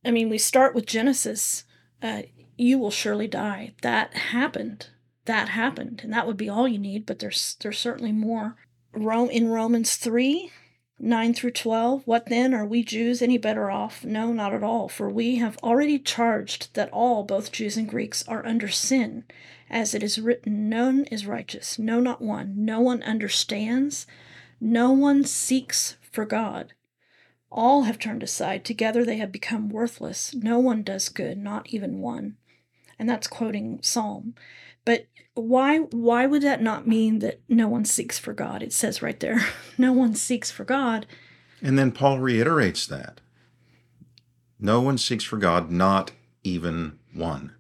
[0.07, 1.65] I mean, we start with Genesis.
[2.03, 2.23] Uh,
[2.57, 3.75] you will surely die.
[3.83, 4.89] That happened
[5.29, 7.07] that happened, and that would be all you need.
[7.07, 8.57] But there's there's certainly more.
[8.93, 10.51] Rome in Romans three.
[11.01, 12.03] 9 through 12.
[12.07, 12.53] What then?
[12.53, 14.05] Are we Jews any better off?
[14.05, 14.89] No, not at all.
[14.89, 19.23] For we have already charged that all, both Jews and Greeks, are under sin.
[19.71, 22.55] As it is written, None is righteous, no, not one.
[22.57, 24.09] No one understands,
[24.61, 26.73] no one seeks for God.
[27.51, 28.65] All have turned aside.
[28.65, 30.35] Together they have become worthless.
[30.35, 32.37] No one does good, not even one.
[32.99, 34.35] And that's quoting Psalm.
[34.85, 38.63] But why why would that not mean that no one seeks for God?
[38.63, 39.41] It says right there,
[39.79, 41.07] no one seeks for God.
[41.63, 43.21] And then Paul reiterates that.
[44.61, 46.13] No one seeks for God, not
[46.43, 47.53] even one.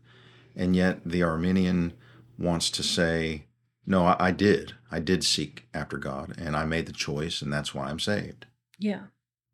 [0.57, 1.93] And yet the Arminian
[2.39, 3.45] wants to say,
[3.87, 4.75] no, I, I did.
[4.91, 8.47] I did seek after God, and I made the choice, and that's why I'm saved.
[8.79, 9.05] Yeah.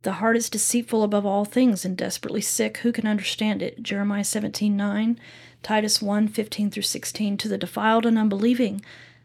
[0.03, 2.79] The heart is deceitful above all things and desperately sick.
[2.79, 3.83] Who can understand it?
[3.83, 5.19] Jeremiah 17 9,
[5.65, 7.37] Titus 1 15 through 16.
[7.39, 8.83] To the defiled and unbelieving,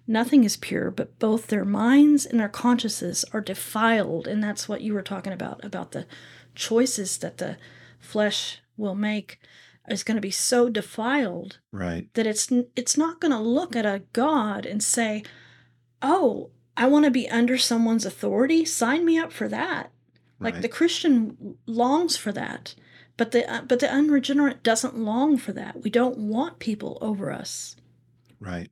[0.07, 4.25] nothing is pure, but both their minds and their consciences are defiled.
[4.25, 6.07] And that's what you were talking about, about the
[6.55, 7.57] choices that the
[7.99, 9.39] flesh will make
[9.89, 12.11] is going to be so defiled Right.
[12.13, 15.23] that it's it's not going to look at a god and say,
[16.01, 18.65] "Oh, I want to be under someone's authority.
[18.65, 19.91] Sign me up for that."
[20.41, 22.73] Like the Christian longs for that,
[23.19, 25.83] but the uh, but the unregenerate doesn't long for that.
[25.83, 27.75] We don't want people over us.
[28.39, 28.71] Right.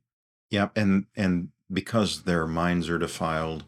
[0.50, 3.64] Yeah, and and because their minds are defiled,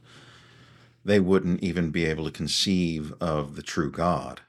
[1.04, 4.40] they wouldn't even be able to conceive of the true God.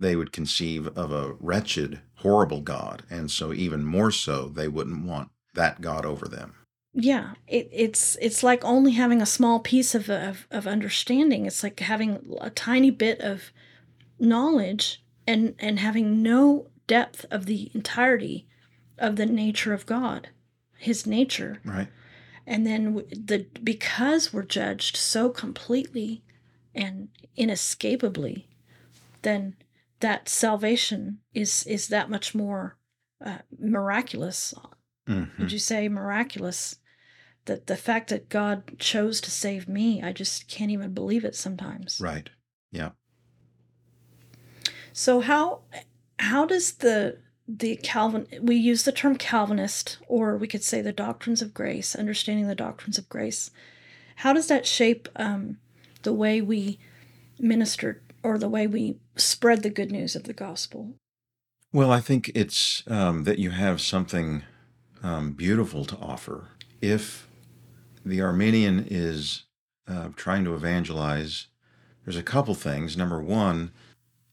[0.00, 5.06] They would conceive of a wretched, horrible God, and so even more so, they wouldn't
[5.06, 6.56] want that God over them.
[6.92, 11.46] Yeah, it, it's it's like only having a small piece of, of of understanding.
[11.46, 13.52] It's like having a tiny bit of
[14.18, 18.46] knowledge and and having no depth of the entirety
[18.98, 20.28] of the nature of God,
[20.78, 21.60] His nature.
[21.64, 21.88] Right.
[22.46, 26.22] and then the because we're judged so completely
[26.74, 28.48] and inescapably
[29.22, 29.54] then
[30.00, 32.76] that salvation is is that much more
[33.24, 34.52] uh, miraculous
[35.08, 35.38] Mhm.
[35.38, 36.76] would you say miraculous
[37.44, 41.36] that the fact that god chose to save me i just can't even believe it
[41.36, 42.28] sometimes Right.
[42.72, 42.90] Yeah.
[44.92, 45.60] So how
[46.18, 47.18] how does the
[47.48, 51.94] the Calvin we use the term Calvinist or we could say the doctrines of grace,
[51.94, 53.50] understanding the doctrines of grace.
[54.16, 55.58] How does that shape um,
[56.02, 56.78] the way we
[57.38, 60.94] minister or the way we spread the good news of the gospel?
[61.72, 64.44] Well, I think it's um, that you have something
[65.02, 66.48] um, beautiful to offer.
[66.80, 67.28] If
[68.04, 69.44] the Arminian is
[69.88, 71.48] uh, trying to evangelize,
[72.04, 72.96] there's a couple things.
[72.96, 73.72] Number one,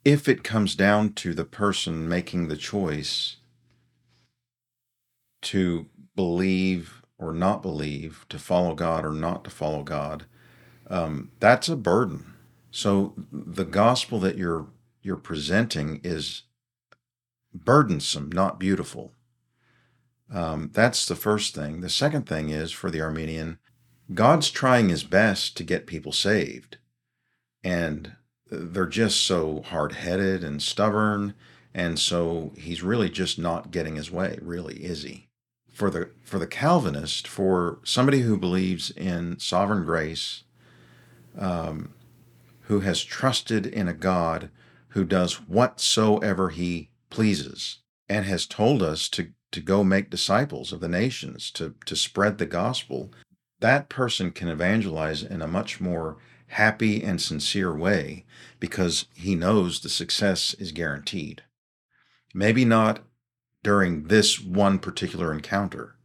[0.05, 3.37] if it comes down to the person making the choice
[5.41, 10.25] to believe or not believe, to follow God or not to follow God,
[10.89, 12.33] um, that's a burden.
[12.71, 14.67] So the gospel that you're
[15.01, 16.43] you're presenting is
[17.53, 19.13] burdensome, not beautiful.
[20.31, 21.81] Um, that's the first thing.
[21.81, 23.59] The second thing is for the Arminian,
[24.13, 26.77] God's trying his best to get people saved.
[27.63, 28.13] And
[28.49, 31.33] they're just so hard headed and stubborn.
[31.73, 35.27] And so he's really just not getting his way, really, is he?
[35.71, 40.43] For the for the Calvinist, for somebody who believes in sovereign grace,
[41.37, 41.93] um,
[42.61, 44.49] who has trusted in a God
[44.89, 50.79] who does whatsoever he pleases and has told us to, to go make disciples of
[50.79, 53.11] the nations, to, to spread the gospel,
[53.59, 56.17] that person can evangelize in a much more
[56.49, 58.25] happy and sincere way
[58.59, 61.43] because he knows the success is guaranteed.
[62.33, 63.03] Maybe not
[63.63, 65.95] during this one particular encounter,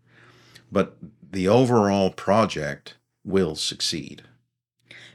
[0.70, 4.22] but the overall project will succeed.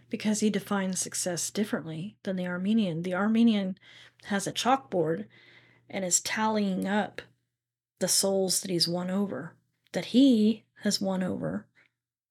[0.10, 3.04] Because he defines success differently than the Arminian.
[3.04, 3.78] The Arminian
[4.26, 5.26] has a chalkboard
[5.90, 7.22] and is tallying up
[8.00, 9.56] the souls that he's won over,
[9.92, 11.68] that he has won over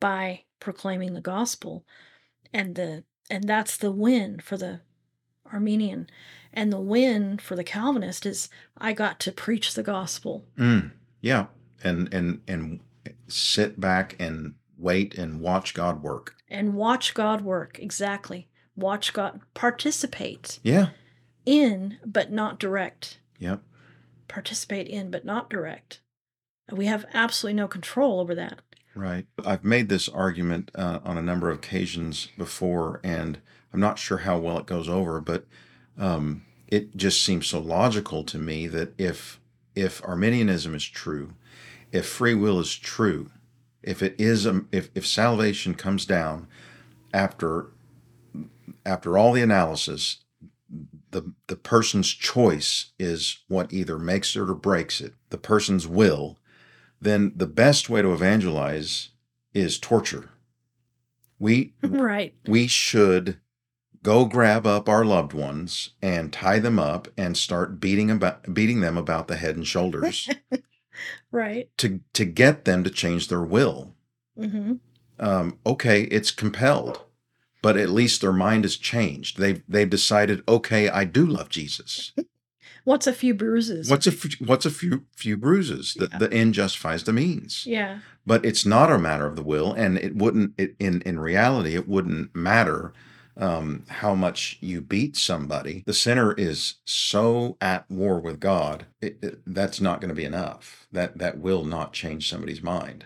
[0.01, 1.85] by proclaiming the gospel.
[2.53, 4.81] And the and that's the win for the
[5.53, 6.09] Arminian.
[6.53, 10.47] And the win for the Calvinist is I got to preach the gospel.
[10.59, 11.47] Mm, yeah,
[11.85, 12.81] and and and
[13.27, 16.37] sit back and wait and watch God work.
[16.51, 17.79] and watch God work.
[17.79, 18.49] Exactly.
[18.77, 20.91] Watch God participate Yeah.
[21.45, 23.19] in, but not direct.
[23.39, 23.61] Yep.
[24.29, 26.01] Participate in, but not direct.
[26.71, 28.61] We have absolutely no control over that.
[28.99, 29.27] Right.
[29.47, 33.39] I've made this argument uh, on a number of occasions before, and
[33.73, 35.45] I'm not sure how well it goes over, but
[35.97, 39.39] um, it just seems so logical to me that if
[39.77, 41.35] if Arminianism is true,
[41.93, 43.31] if free will is true,
[43.85, 46.49] if it is a, if if salvation comes down
[47.15, 47.71] after
[48.85, 50.25] after all the analysis,
[51.13, 55.15] the the person's choice is what either makes it or breaks it.
[55.31, 56.37] The person's will
[57.01, 59.11] then the best way to evangelize
[59.55, 60.31] is torture.
[61.39, 62.35] We Right.
[62.47, 63.39] we should
[64.03, 68.81] go grab up our loved ones and tie them up and start beating about beating
[68.81, 70.29] them about the head and shoulders
[71.31, 71.69] Right.
[71.79, 73.95] to to get them to change their will.
[74.39, 74.75] Mm-hmm.
[75.21, 77.03] Um, okay, it's compelled,
[77.61, 79.39] but at least their mind has changed.
[79.39, 82.13] They've they've decided, okay, I do love Jesus.
[82.89, 83.91] What's a few bruises?
[83.91, 85.95] What's a f- what's a few few bruises?
[85.95, 86.19] The, Yeah.
[86.19, 87.65] the end justifies the means.
[87.67, 87.99] yeah.
[88.27, 90.53] But it's not a matter of the will, and it wouldn't.
[90.59, 92.93] It, in in reality, it wouldn't matter
[93.37, 95.83] um, how much you beat somebody.
[95.87, 98.87] The sinner is so at war with God.
[99.01, 100.89] It, it- that's not going to be enough.
[100.91, 103.05] That that will not change somebody's mind,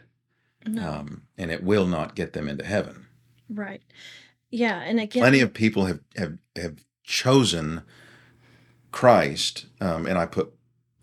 [0.66, 0.88] No.
[0.90, 3.06] um, and it will not get them into heaven.
[3.50, 3.82] right.
[4.50, 4.78] Yeah.
[4.80, 7.82] And again, Plenty of people have have have chosen
[8.92, 10.54] Christ, um, and I put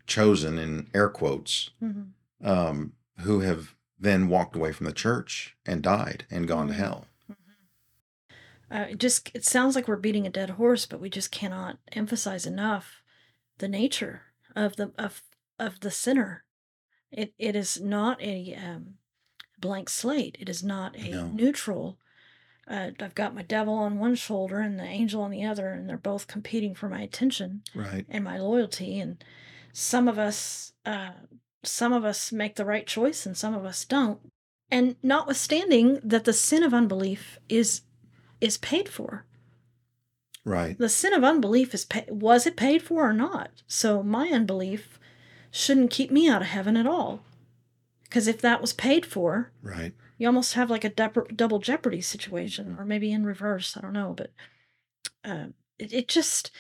[0.08, 2.14] chosen in air quotes, Mhm.
[2.42, 6.78] um, who have then walked away from the church and died and gone to Mhm.
[6.78, 7.08] hell.
[8.72, 11.80] Uh, it just it sounds like we're beating a dead horse, but we just cannot
[11.92, 13.02] emphasize enough
[13.58, 14.22] the nature
[14.56, 15.24] of the of
[15.58, 16.46] of the sinner.
[17.12, 19.00] It it is not a um,
[19.60, 20.38] blank slate.
[20.40, 21.28] It is not a No.
[21.30, 22.00] neutral.
[22.70, 25.90] Uh, I've got my devil on one shoulder and the angel on the other, and
[25.90, 28.06] they're both competing for my attention Right.
[28.10, 29.00] and my loyalty.
[29.00, 29.24] And
[29.74, 31.12] some of us, uh,
[31.64, 34.20] some of us make the right choice, and some of us don't.
[34.70, 37.82] And notwithstanding that the sin of unbelief is
[38.40, 39.26] is paid for,
[40.46, 40.78] Right.
[40.78, 43.64] the sin of unbelief is pay- was it paid for or not?
[43.68, 44.98] So my unbelief
[45.52, 47.24] shouldn't keep me out of heaven at all.
[48.04, 49.94] Because if that was paid for, Right.
[50.20, 53.76] You almost have like a dep- double jeopardy situation, or maybe in reverse.
[53.76, 54.32] I don't know, but
[55.24, 56.52] um, it, it just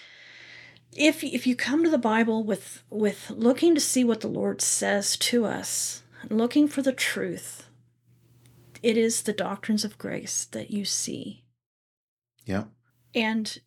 [0.95, 4.62] if if you come to the Bible with with looking to see what the Lord
[4.62, 7.70] says to us, looking for the truth,
[8.82, 11.43] it is the doctrines of grace that you see.
[12.45, 12.64] Yeah.
[13.14, 13.60] And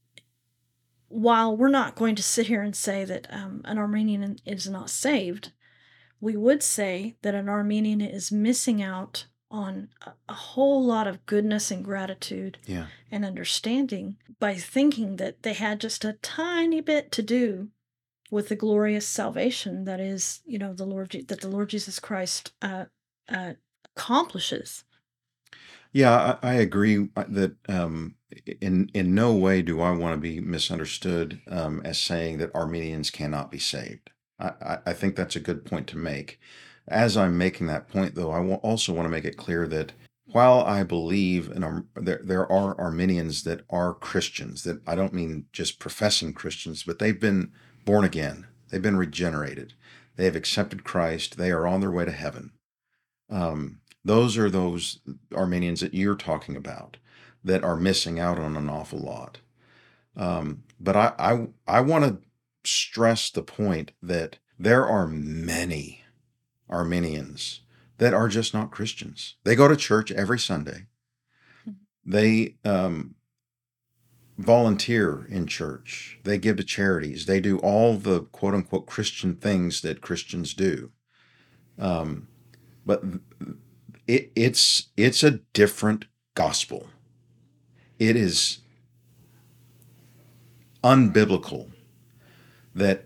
[1.08, 4.88] while we're not going to sit here and say that um, an Arminian is not
[4.88, 5.52] saved,
[6.20, 11.24] we would say that an Arminian is missing out on a, a whole lot of
[11.26, 12.86] goodness and gratitude Yeah.
[13.10, 17.68] and understanding by thinking that they had just a tiny bit to do
[18.30, 22.52] with the glorious salvation that is, you know, the Lord that the Lord Jesus Christ
[22.62, 22.86] uh,
[23.28, 23.52] uh,
[23.94, 24.84] accomplishes.
[25.92, 28.14] Yeah, I, I agree uh, that um,
[28.62, 33.10] in in no way do I want to be misunderstood um, as saying that Arminians
[33.10, 34.10] cannot be saved.
[34.40, 36.40] I, I think that's a good point to make.
[36.88, 39.92] As I'm making that point, though, I also want to make it clear that
[40.26, 45.14] while I believe in Ar- there there are Arminians that are Christians, that I don't
[45.14, 47.52] mean just professing Christians, but they've been
[47.84, 49.74] born again, they've been regenerated,
[50.16, 52.52] they have accepted Christ, they are on their way to heaven.
[53.30, 55.00] Um, those are those
[55.34, 56.96] Arminians that you're talking about
[57.44, 59.38] that are missing out on an awful lot.
[60.16, 62.18] Um, but I, I, I want to
[62.64, 66.01] stress the point that there are many
[66.72, 67.60] Arminians
[67.98, 69.36] that are just not Christians.
[69.44, 70.86] They go to church every Sunday.
[72.04, 73.14] They um,
[74.38, 76.18] volunteer in church.
[76.24, 77.26] They give to charities.
[77.26, 80.90] They do all the quote unquote Christian things that Christians do.
[81.78, 82.28] Um,
[82.84, 83.02] but
[84.06, 86.88] it, it's it's a different gospel.
[87.98, 88.58] It is
[90.82, 91.70] unbiblical
[92.74, 93.04] that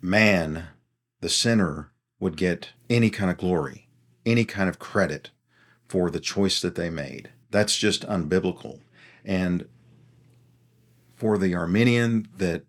[0.00, 0.68] man,
[1.20, 3.88] the sinner, would get any kind of glory,
[4.24, 5.30] any kind of credit
[5.88, 7.30] for the choice that they made.
[7.50, 8.80] That's just unbiblical.
[9.24, 9.68] And
[11.14, 12.64] for the Arminian that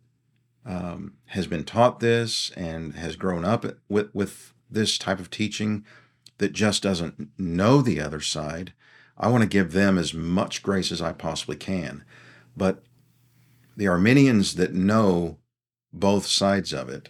[0.66, 5.86] um, has been taught this and has grown up with, with this type of teaching
[6.38, 8.74] that just doesn't know the other side,
[9.18, 12.04] I want to give them as much grace as I possibly can.
[12.56, 12.84] But
[13.76, 15.38] the Arminians that know
[15.94, 17.10] both sides of it,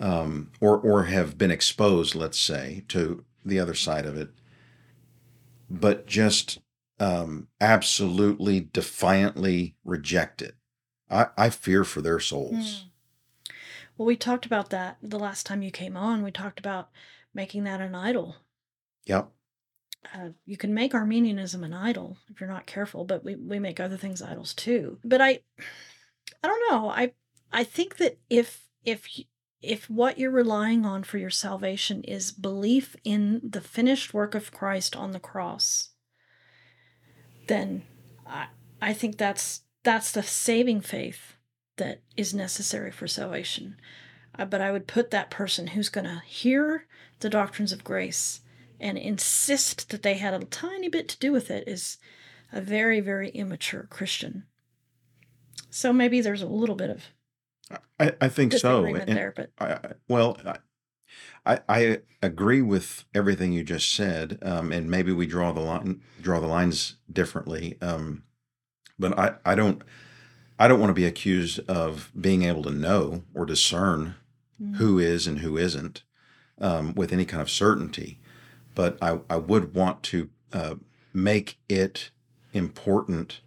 [0.00, 4.30] um, or or have been exposed, let's say, to the other side of it,
[5.68, 6.58] but just
[7.00, 10.54] um, absolutely defiantly reject it.
[11.10, 12.86] I, I fear for their souls.
[13.96, 16.22] Well, we talked about that the last time you came on.
[16.22, 16.90] We talked about
[17.34, 18.36] making that an idol.
[19.06, 19.30] Yep.
[20.14, 23.80] Uh, you can make Arminianism an idol if you're not careful, but we, we make
[23.80, 24.98] other things idols too.
[25.02, 25.40] But I,
[26.42, 26.88] I don't know.
[26.88, 27.12] I
[27.52, 29.08] I think that if if
[29.60, 34.52] if what you're relying on for your salvation is belief in the finished work of
[34.52, 35.90] Christ on the cross,
[37.48, 37.82] then
[38.26, 38.48] I
[38.80, 41.34] I think that's that's the saving faith
[41.76, 43.76] that is necessary for salvation.
[44.38, 46.86] Uh, but I would put that person who's going to hear
[47.20, 48.40] the doctrines of grace
[48.78, 51.98] and insist that they had a tiny bit to do with it is
[52.52, 54.44] a very very immature Christian.
[55.70, 57.04] So maybe there's a little bit of
[58.00, 58.84] I, I think so.
[58.84, 60.38] And- there, but I, well,
[61.46, 66.00] I, I agree with everything you just said, um, and maybe we draw the line
[66.20, 67.76] draw the lines differently.
[67.80, 68.24] Um,
[68.98, 69.82] But I, I don't
[70.58, 74.14] I don't want to be accused of being able to know or discern
[74.60, 74.74] Mm.
[74.78, 76.02] who is and who isn't
[76.60, 78.18] um, with any kind of certainty.
[78.74, 80.74] But I, I would want to uh,
[81.14, 82.10] make it
[82.52, 83.40] important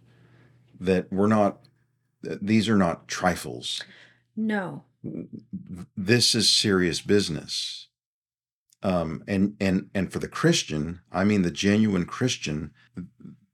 [0.80, 1.58] that we're not,
[2.22, 3.82] that these are not trifles.
[4.36, 4.84] No.
[5.96, 7.88] This is serious business.
[8.82, 12.72] Um, and, and, and for the Christian, I mean the genuine Christian,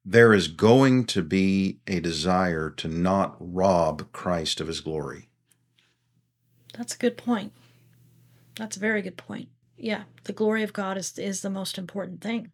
[0.04, 5.28] there is going to be a desire to not rob Christ of his glory.
[6.76, 7.52] That's a good point.
[8.56, 9.48] That's a very good point.
[9.76, 12.52] Yeah, the glory of God is is the most important thing.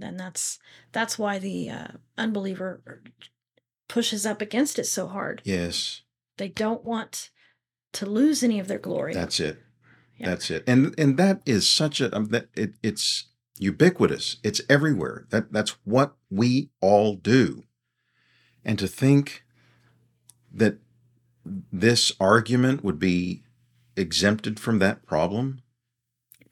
[0.00, 0.58] And that's
[0.92, 3.02] that's why the uh, unbeliever
[3.88, 5.42] pushes up against it so hard.
[5.44, 6.02] Yes.
[6.36, 7.30] They don't want
[7.94, 9.14] to lose any of their glory.
[9.14, 9.58] That's it.
[10.16, 10.30] Yeah.
[10.30, 10.64] That's it.
[10.66, 13.26] And and that is such a um, that it, it's
[13.58, 14.36] ubiquitous.
[14.42, 15.26] It's everywhere.
[15.30, 17.64] That that's what we all do.
[18.64, 19.44] And to think
[20.52, 20.78] that
[21.44, 23.44] this argument would be
[23.96, 25.62] exempted from that problem?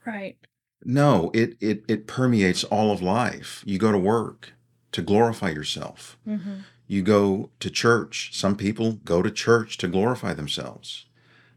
[0.05, 0.37] right.
[0.85, 3.65] No, it it it permeates all of life.
[3.67, 4.53] You go to work
[4.93, 6.17] to glorify yourself.
[6.27, 6.59] Mm-hmm.
[6.87, 8.31] You go to church.
[8.33, 11.07] Some people go to church to glorify themselves.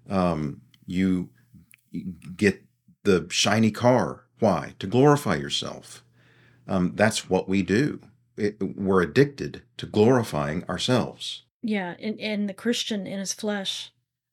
[0.10, 1.30] Um, you
[2.36, 2.64] get
[3.03, 4.26] the shiny car.
[4.40, 4.76] Why?
[4.80, 6.03] To glorify yourself.
[6.68, 7.99] Um, that's what we do.
[8.38, 11.44] It, we're addicted to glorifying ourselves.
[11.61, 13.91] Yeah, and and the Christian in his flesh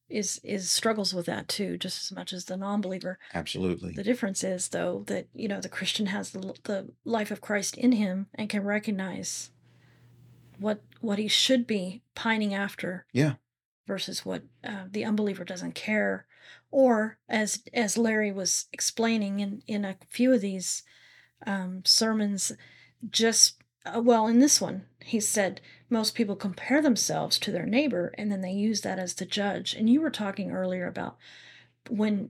[0.08, 3.18] is is struggles with that too, just as much as the non-believer.
[3.34, 3.92] Absolutely.
[3.92, 7.76] The difference is though that you know the Christian has the the life of Christ
[7.76, 9.50] in him and can recognize
[10.58, 13.06] what what he should be pining after.
[13.12, 13.34] Yeah.
[13.86, 16.26] Versus what uh, the unbeliever doesn't care,
[16.70, 20.82] or as as Larry was explaining in in a few of these
[21.46, 22.52] um, sermons,
[23.08, 28.12] just uh, well in this one he said most people compare themselves to their neighbor
[28.18, 29.72] and then they use that as the judge.
[29.72, 31.16] And you were talking earlier about
[31.88, 32.28] when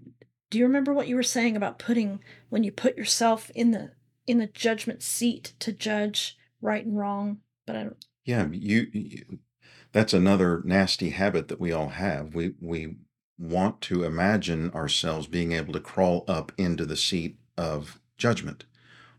[0.51, 2.21] do you remember what you were saying about putting
[2.51, 3.93] when you put yourself in the
[4.27, 7.39] in the judgment seat to judge right and wrong?
[7.65, 9.39] But I don't Yeah, you, you
[9.97, 12.35] that's another nasty habit that we all have.
[12.35, 12.97] We we
[13.39, 18.67] want to imagine ourselves being able to crawl up into the seat of judgment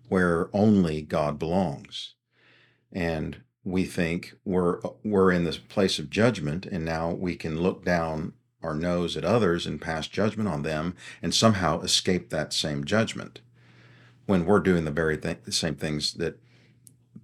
[0.08, 2.14] where only God belongs.
[2.94, 7.84] And we think we're we're in this place of judgment and now we can look
[7.84, 10.94] down our nose at others and pass judgment on them
[11.24, 13.42] and somehow escape that same judgment
[14.28, 16.40] when we're doing the very thing, the same things that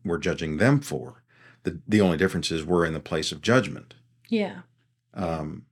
[0.04, 1.23] we're judging them for.
[1.64, 3.94] The, the only difference is we're in the place of judgment
[4.30, 4.62] yeah.
[5.14, 5.66] um,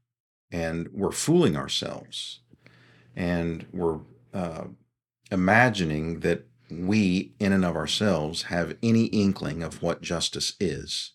[0.51, 2.39] and we're fooling ourselves
[3.15, 3.99] and we're
[4.33, 4.65] uh,
[5.31, 11.13] imagining that we, in and of ourselves, have any inkling of what justice is,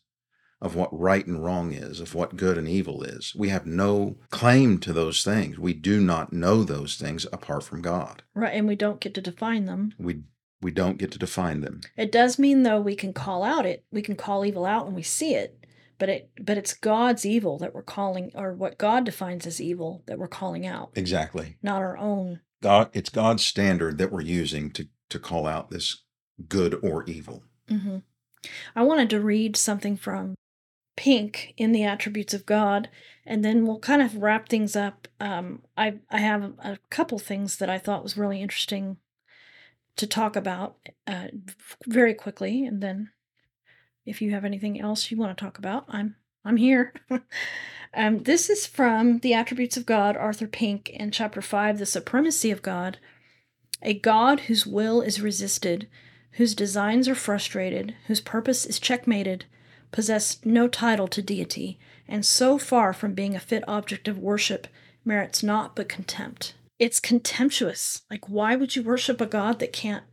[0.60, 3.34] of what right and wrong is, of what good and evil is.
[3.34, 5.58] We have no claim to those things.
[5.58, 8.22] We do not know those things apart from God.
[8.34, 8.54] Right.
[8.54, 9.94] And we don't get to define them.
[9.98, 10.22] We
[10.60, 11.80] we don't get to define them.
[11.96, 13.84] It does mean though we can call out it.
[13.90, 15.58] We can call evil out when we see it.
[15.98, 20.02] But it but it's God's evil that we're calling or what God defines as evil
[20.06, 20.90] that we're calling out.
[20.94, 21.56] Exactly.
[21.62, 22.40] Not our own.
[22.62, 26.02] God it's God's standard that we're using to to call out this
[26.48, 27.44] good or evil.
[27.68, 27.98] hmm
[28.76, 30.34] I wanted to read something from
[30.96, 32.88] Pink in the Attributes of God,
[33.24, 35.08] and then we'll kind of wrap things up.
[35.20, 38.98] Um, I I have a couple things that I thought was really interesting
[39.96, 41.28] to talk about uh,
[41.86, 43.10] very quickly, and then
[44.04, 46.94] if you have anything else you want to talk about, I'm I'm here.
[47.94, 52.50] um, this is from the Attributes of God, Arthur Pink, in chapter five, the supremacy
[52.50, 52.98] of God.
[53.82, 55.88] A God whose will is resisted,
[56.32, 59.46] whose designs are frustrated, whose purpose is checkmated,
[59.90, 64.68] possess no title to deity, and so far from being a fit object of worship,
[65.04, 66.54] merits naught but contempt.
[66.78, 68.02] It's contemptuous.
[68.10, 70.04] Like why would you worship a God that can't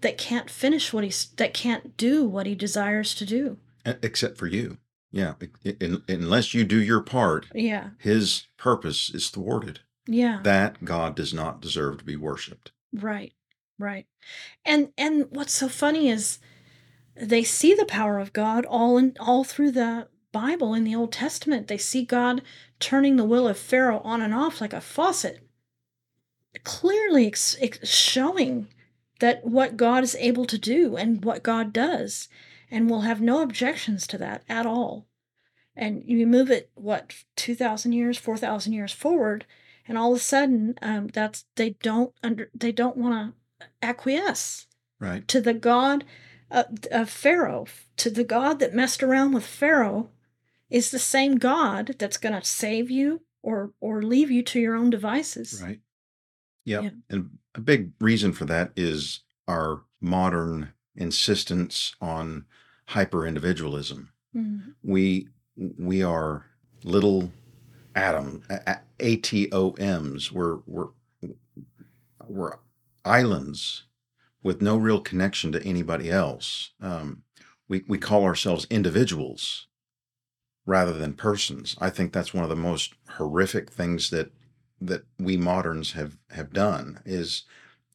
[0.00, 3.58] that can't finish what he's that can't do what he desires to do?
[3.84, 4.78] Except for you.
[5.10, 5.34] Yeah.
[5.64, 7.90] in- unless you do your part, Yeah.
[7.98, 9.80] his purpose is thwarted.
[10.06, 10.40] Yeah.
[10.42, 12.72] That God does not deserve to be worshiped.
[12.92, 13.32] Right.
[13.78, 14.06] Right.
[14.64, 16.38] And and what's so funny is
[17.16, 21.12] they see the power of God all in all through the Bible in the Old
[21.12, 21.68] Testament.
[21.68, 22.42] They see God
[22.80, 25.40] turning the will of Pharaoh on and off like a faucet,
[26.64, 28.68] clearly ex- ex- showing
[29.20, 32.28] that what God is able to do and what God does,
[32.70, 35.06] and will have no objections to that at all.
[35.74, 39.46] And you move it what two thousand years, four thousand years forward,
[39.86, 44.66] and all of a sudden, um, that's they don't under they don't want to acquiesce
[45.00, 45.26] Right.
[45.28, 46.04] to the God
[46.50, 47.66] of, uh, Pharaoh
[47.96, 50.10] to the God that messed around with Pharaoh
[50.70, 54.74] is the same God that's going to save you or or leave you to your
[54.74, 55.60] own devices.
[55.62, 55.80] Right.
[56.68, 56.82] Yep.
[56.82, 56.90] Yeah.
[57.10, 62.44] And a big reason for that is our modern insistence on
[62.86, 64.10] hyper individualism.
[64.36, 64.74] Mhm.
[64.82, 66.44] We we are
[66.84, 67.32] little
[67.94, 70.30] atom a- atoms.
[70.32, 70.88] We're we're
[72.26, 72.58] we're
[73.04, 73.84] islands
[74.42, 76.72] with no real connection to anybody else.
[76.80, 77.22] Um,
[77.68, 79.66] we we call ourselves individuals
[80.66, 81.76] rather than persons.
[81.80, 84.30] I think that's one of the most horrific things that
[84.80, 87.44] that we moderns have have done is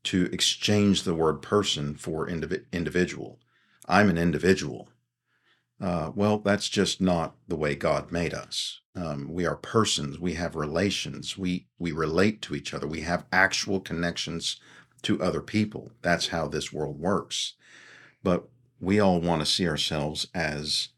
[0.03, 3.39] to exchange the word person for indivi- individual.
[3.88, 4.89] I'm an individual.
[5.81, 8.81] Uh, well, that's just not the way God made us.
[8.95, 10.19] Um, we are persons.
[10.19, 11.38] We have relations.
[11.38, 12.88] We we relate to each other.
[12.88, 14.60] We have actual connections
[15.01, 15.91] to other people.
[16.01, 17.55] That's how this world works.
[18.23, 18.47] But
[18.80, 20.89] we all want to see ourselves as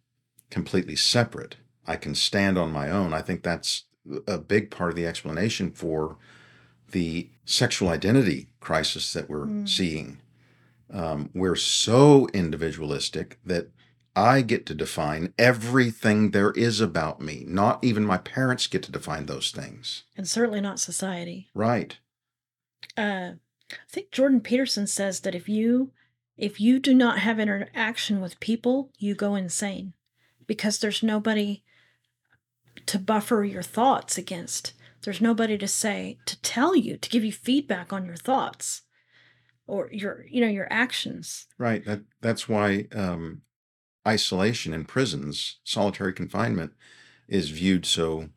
[0.49, 1.57] completely separate.
[1.87, 3.13] I can stand on my own.
[3.13, 3.84] I think that's
[4.27, 6.17] a big part of the explanation for
[6.91, 9.67] the sexual identity crisis that we're Mm.
[9.69, 10.19] seeing.
[10.91, 13.69] Um, we're so individualistic that
[14.15, 17.43] I get to define everything there is about me.
[17.47, 20.03] Not even my parents get to define those things.
[20.15, 21.49] And certainly not society.
[21.53, 21.97] Right.
[22.97, 23.31] uh,
[23.71, 25.91] I think Jordan Peterson says that if you
[26.37, 29.93] if you do not have interaction with people, you go insane
[30.45, 31.63] because there's nobody
[32.87, 34.73] to buffer your thoughts against.
[35.01, 38.81] There's nobody to say to tell you to give you feedback on your thoughts
[39.67, 41.47] or your you know your actions.
[41.57, 41.85] Right.
[41.85, 43.41] That that's why um,
[44.07, 46.73] isolation in prisons, solitary confinement,
[47.27, 48.29] is viewed so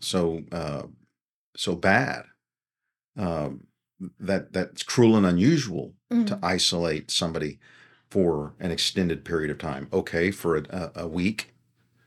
[0.00, 0.82] so uh,
[1.56, 2.24] so bad.
[3.16, 3.66] Um,
[4.20, 6.44] that that's cruel and unusual to Mm.
[6.44, 7.58] isolate somebody
[8.10, 9.88] for an extended period of time.
[9.92, 11.54] Okay, for a, a week,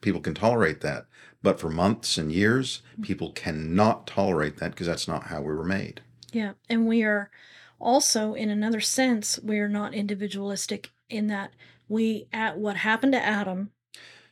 [0.02, 1.08] people can tolerate that,
[1.42, 5.64] but for months and years, people cannot tolerate that because that's not how we were
[5.64, 6.02] made.
[6.32, 7.32] Yeah, and we are
[7.80, 11.54] also, in another sense, we are not individualistic in that
[11.88, 13.72] we at what happened to Adam.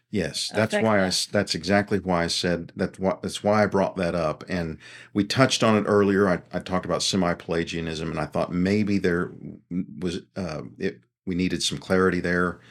[0.09, 1.11] Yes, that's why I.
[1.31, 2.97] That's exactly why I said that.
[2.97, 4.77] What that's why I brought that up, and
[5.13, 6.29] we touched on it earlier.
[6.29, 9.31] I, I talked about semi-Pelagianism, and I thought maybe there
[9.99, 11.01] was uh, it.
[11.25, 12.61] We needed some clarity there.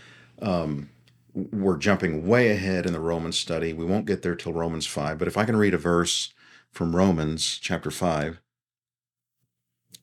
[0.41, 0.89] Um,
[1.37, 3.73] we're jumping way ahead in the Romans study.
[3.73, 5.19] We won't get there till Romans five.
[5.19, 6.33] But if I can read a verse
[6.71, 8.41] from Romans chapter five.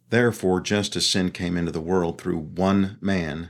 [0.10, 3.50] Therefore, just as sin came into the world through one man,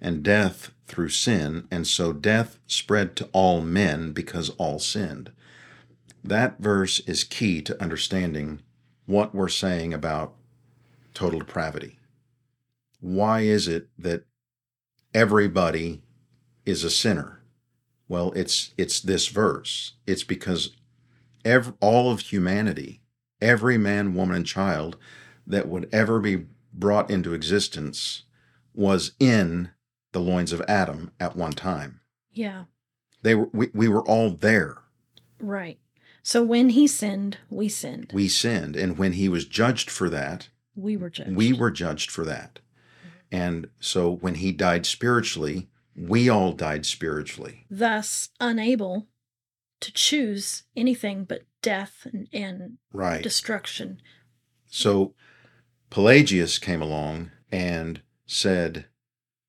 [0.00, 5.30] and death through sin, and so death spread to all men because all sinned.
[6.24, 8.60] That verse is key to understanding
[9.06, 10.34] what we're saying about
[11.14, 11.98] total depravity.
[13.00, 14.24] Why is it that
[15.14, 16.02] everybody
[16.68, 17.42] is a sinner?
[18.08, 19.94] Well, it's it's this verse.
[20.06, 20.76] It's because
[21.44, 23.02] ev all of humanity,
[23.40, 24.96] every man, woman, and child
[25.46, 28.24] that would ever be brought into existence
[28.74, 29.70] was in
[30.12, 32.00] the loins of Adam at one time.
[32.32, 32.64] Yeah,
[33.22, 34.78] They were we, we were all there.
[35.40, 35.78] right.
[36.22, 38.10] So when he sinned, we sinned.
[38.12, 41.34] We sinned, and when he was judged for that, We were judged.
[41.34, 42.58] we were judged for that.
[43.32, 45.68] And so when he died spiritually,
[45.98, 47.64] we all died spiritually.
[47.70, 49.08] thus unable
[49.80, 53.22] to choose anything but death and, and Right.
[53.22, 54.00] destruction.
[54.66, 55.14] So
[55.90, 58.86] Pelagius came along and said,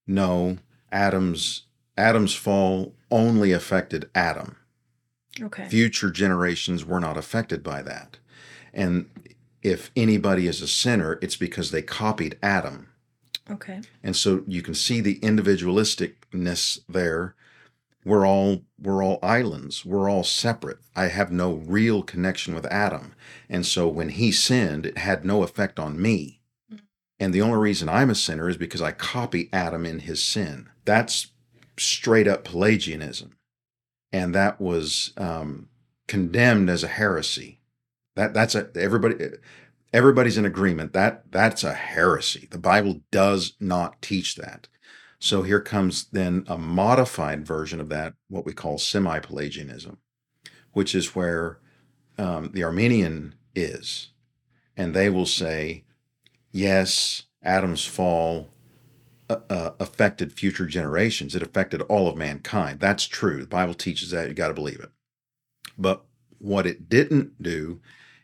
[0.08, 0.58] "No,
[0.92, 1.68] Adam's
[1.98, 4.56] Adam's fall only affected Adam.
[5.42, 5.68] Okay.
[5.68, 8.20] Future generations were not affected by that.
[8.74, 9.10] And
[9.62, 12.89] if anybody is a sinner, it's because they copied Adam.
[13.50, 13.82] Okay.
[14.04, 17.36] And so you can see the individualisticness there.
[18.06, 19.86] We're all we're all islands.
[19.86, 20.80] We're all separate.
[20.96, 23.14] I have no real connection with Adam.
[23.50, 26.40] And so when he sinned, it had no effect on me.
[27.20, 30.70] And the only reason I'm a sinner is because I copy Adam in his sin.
[30.86, 31.28] That's
[31.78, 33.36] straight up Pelagianism.
[34.12, 35.68] And that was um,
[36.08, 37.60] condemned as a heresy.
[38.16, 39.16] That that's a everybody
[39.94, 42.48] everybody's in agreement that that's a heresy.
[42.50, 44.68] The Bible does not teach that.
[45.20, 49.98] So here comes then a modified version of that, what we call semi-Pelagianism,
[50.72, 51.60] which is where
[52.18, 54.12] um, the Arminian is,
[54.78, 55.84] and they will say,
[56.52, 58.50] yes, Adam's fall
[59.30, 61.36] uh, uh, affected future generations.
[61.36, 62.80] It affected all of mankind.
[62.80, 63.42] That's true.
[63.42, 64.28] The Bible teaches that.
[64.28, 64.92] You got to believe it.
[65.78, 66.06] But
[66.38, 67.82] what it didn't do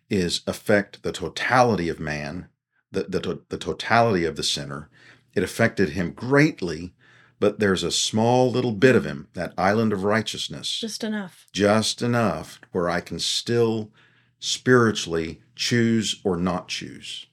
[0.10, 2.48] is affect the totality of man,
[2.92, 4.90] the, the, the totality of the sinner.
[5.34, 6.94] It affected him greatly,
[7.40, 11.48] but there's a small little bit of him, that island of righteousness, Just enough.
[11.52, 13.92] just enough where I can still
[14.40, 17.26] spiritually choose or not choose.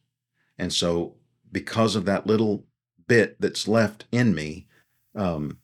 [0.58, 1.16] And so,
[1.50, 2.64] because of that little
[3.06, 4.66] bit that's left in me,
[5.14, 5.58] um,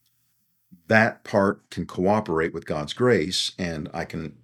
[0.87, 4.37] that part can cooperate with God's grace and I can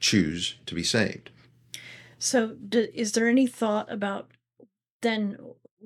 [0.00, 1.30] choose to be saved.
[2.24, 4.30] So, d- is there any thought about
[5.02, 5.36] then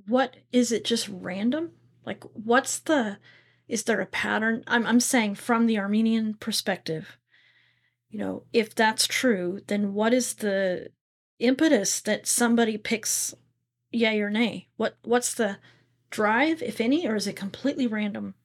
[0.07, 1.73] what is it just random?
[2.07, 3.19] Like, what's the,
[3.67, 4.63] is there a pattern?
[4.69, 7.19] I'm, I'm saying from the Arminian perspective,
[8.09, 10.91] you know, if that's true, then what is the
[11.41, 13.35] impetus that somebody picks
[13.91, 14.69] yay or nay?
[14.77, 15.59] What, what's the
[16.09, 18.37] drive, if any, or is it completely random?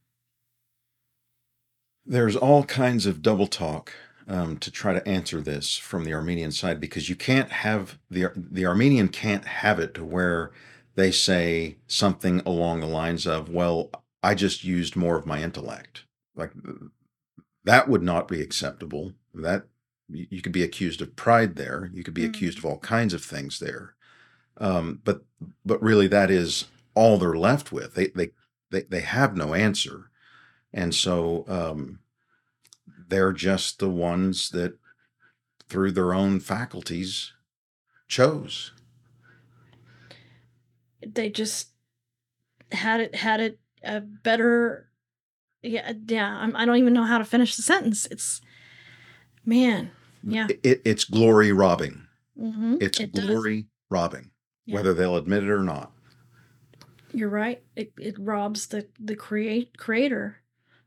[2.08, 3.94] There's all kinds of double talk
[4.28, 8.28] um, to try to answer this from the Arminian side because you can't have the
[8.36, 10.52] the Arminian can't have it to where
[10.96, 13.92] they say something along the lines of, "Well,
[14.24, 16.06] I just used more of my intellect."
[16.36, 16.52] Like
[17.64, 19.14] that would not be acceptable.
[19.34, 19.66] That
[20.10, 21.90] you could be accused of pride there.
[21.94, 22.28] You could be Mhm.
[22.30, 23.96] accused of all kinds of things there.
[24.58, 25.24] Um, but
[25.66, 27.96] but really, that is all they're left with.
[27.96, 28.32] They they
[28.72, 30.12] they they have no answer,
[30.74, 32.00] and so um,
[33.14, 34.74] they're just the ones that,
[35.70, 37.32] through their own faculties,
[38.08, 38.72] chose.
[41.06, 41.70] They just
[42.72, 44.90] had it, had it a better,
[45.62, 46.28] yeah, yeah.
[46.28, 48.08] I'm, I don't even know how to finish the sentence.
[48.10, 48.42] It's,
[49.46, 49.92] man,
[50.24, 50.48] yeah.
[50.64, 52.08] It, it's glory robbing.
[52.36, 53.26] hmm It's it does.
[53.28, 54.32] glory robbing,
[54.66, 54.78] Yeah.
[54.78, 55.92] whether they'll admit it or not.
[57.14, 57.62] You're right.
[57.76, 60.38] It, it robs the the create creator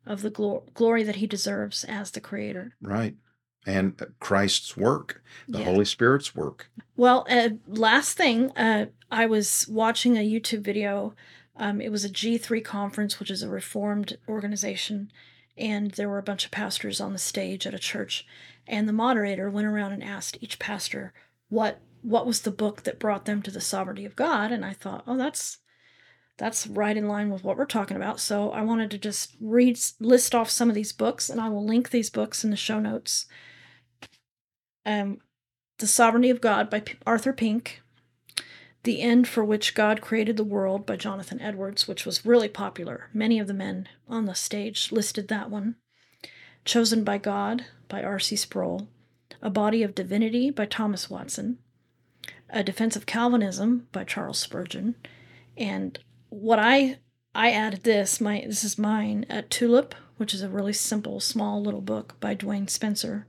[0.06, 2.74] of the glo- glory that he deserves as the creator.
[2.80, 3.16] Right.
[3.66, 5.64] And Christ's work, the Yeah.
[5.64, 6.70] Holy Spirit's work.
[6.96, 11.14] Well, uh, last thing, uh, I was watching a YouTube video.
[11.56, 15.10] Um, it was a G3 conference, which is a reformed organization,
[15.58, 18.24] and there were a bunch of pastors on the stage at a church,
[18.68, 21.12] and the moderator went around and asked each pastor
[21.48, 24.74] what what was the book that brought them to the sovereignty of God, and I
[24.74, 25.58] thought, oh, that's
[26.38, 28.20] that's right in line with what we're talking about.
[28.20, 31.64] So I wanted to just read list off some of these books, and I will
[31.64, 33.26] link these books in the show notes.
[34.84, 35.18] Um,
[35.78, 37.82] the Sovereignty of God by P- Arthur Pink.
[38.84, 43.10] The End for Which God Created the World by Jonathan Edwards, which was really popular.
[43.12, 45.74] Many of the men on the stage listed that one.
[46.64, 48.36] Chosen by God by R.C.
[48.36, 48.88] Sproul.
[49.42, 51.58] A Body of Divinity by Thomas Watson.
[52.48, 54.94] A Defense of Calvinism by Charles Spurgeon.
[55.56, 55.98] And
[56.40, 56.98] what I
[57.34, 61.62] I added this, my this is mine, a Tulip, which is a really simple, small
[61.62, 63.26] little book by Duane Spencer.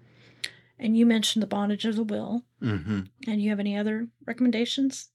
[0.79, 2.43] And you mentioned the bondage of the will.
[2.61, 5.09] hmm And you have any other recommendations?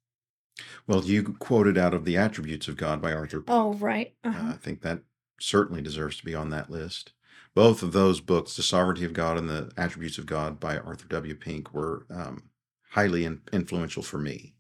[0.87, 3.43] Well, you quoted out of The Attributes of God by Arthur.
[3.49, 4.15] Oh, right.
[4.25, 4.49] Uh, Uh-huh.
[4.51, 5.03] I think that
[5.41, 7.13] certainly deserves to be on that list.
[7.55, 11.07] Both of those books, The Sovereignty of God and The Attributes of God by Arthur
[11.09, 11.35] W.
[11.35, 12.51] Pink, were um,
[12.91, 14.55] highly in- influential for me.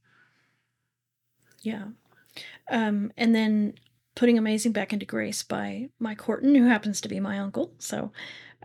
[1.62, 1.88] yeah.
[2.70, 3.74] Um, and then
[4.14, 7.72] Putting Amazing Back into Grace by Mike Horton, who happens to be my uncle.
[7.78, 8.12] So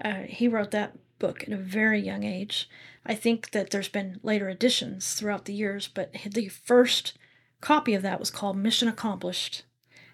[0.04, 2.70] uh, he wrote that book at a very young age.
[3.06, 7.18] I think that there's been later editions throughout the years, but the first
[7.62, 9.64] copy of that was called Mission Accomplished.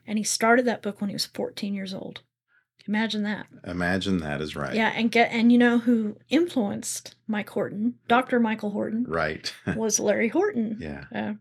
[0.06, 2.22] And he started that book when he was 14 years old.
[2.88, 3.48] Imagine that.
[3.66, 4.76] Imagine that is right.
[4.76, 8.40] Yeah, and get and you know who influenced Mike Horton, Dr.
[8.42, 9.54] Michael Horton, Right.
[9.76, 10.78] was Larry Horton.
[10.82, 11.06] yeah.
[11.16, 11.34] Uh,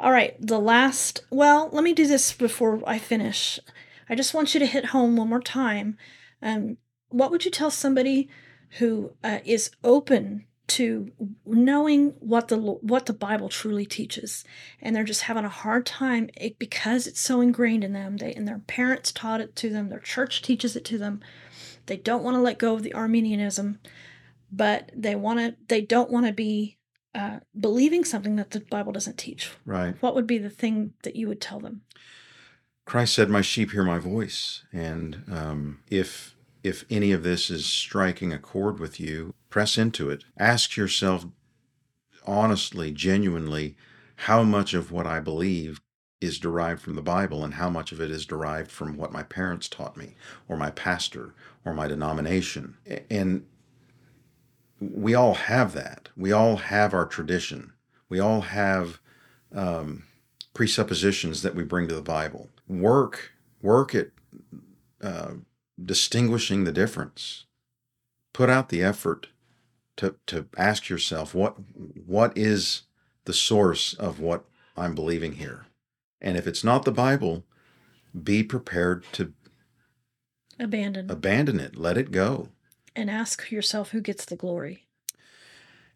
[0.00, 1.24] all right, the last.
[1.30, 3.60] Well, let me do this before I finish.
[4.08, 5.98] I just want you to hit home one more time.
[6.42, 6.78] Um,
[7.10, 8.28] what would you tell somebody
[8.78, 11.10] who uh, is open to
[11.44, 14.42] knowing what the what the Bible truly teaches,
[14.80, 18.16] and they're just having a hard time it, because it's so ingrained in them?
[18.16, 19.90] They and their parents taught it to them.
[19.90, 21.20] Their church teaches it to them.
[21.86, 23.80] They don't want to let go of the Arminianism,
[24.50, 25.56] but they want to.
[25.68, 26.78] They don't want to be
[27.14, 29.50] uh, believing something that the Bible doesn't teach.
[29.64, 30.00] Right.
[30.00, 31.82] What would be the thing that you would tell them?
[32.84, 37.66] Christ said, "My sheep hear my voice," and um, if if any of this is
[37.66, 40.24] striking a chord with you, press into it.
[40.38, 41.26] Ask yourself
[42.26, 43.76] honestly, genuinely,
[44.16, 45.80] how much of what I believe
[46.20, 49.22] is derived from the Bible, and how much of it is derived from what my
[49.22, 50.16] parents taught me,
[50.48, 51.34] or my pastor,
[51.64, 52.76] or my denomination.
[53.08, 53.46] And
[54.80, 56.08] we all have that.
[56.16, 57.72] We all have our tradition.
[58.08, 58.98] We all have
[59.54, 60.04] um,
[60.54, 62.48] presuppositions that we bring to the Bible.
[62.66, 63.32] Work,
[63.62, 64.08] work at
[65.02, 65.32] uh,
[65.82, 67.44] distinguishing the difference.
[68.32, 69.28] Put out the effort
[69.96, 71.56] to to ask yourself what
[72.06, 72.82] what is
[73.24, 74.44] the source of what
[74.76, 75.66] I'm believing here,
[76.20, 77.44] and if it's not the Bible,
[78.22, 79.32] be prepared to
[80.58, 81.76] Abandon Abandon it.
[81.76, 82.48] Let it go.
[82.96, 84.86] And ask yourself who gets the glory.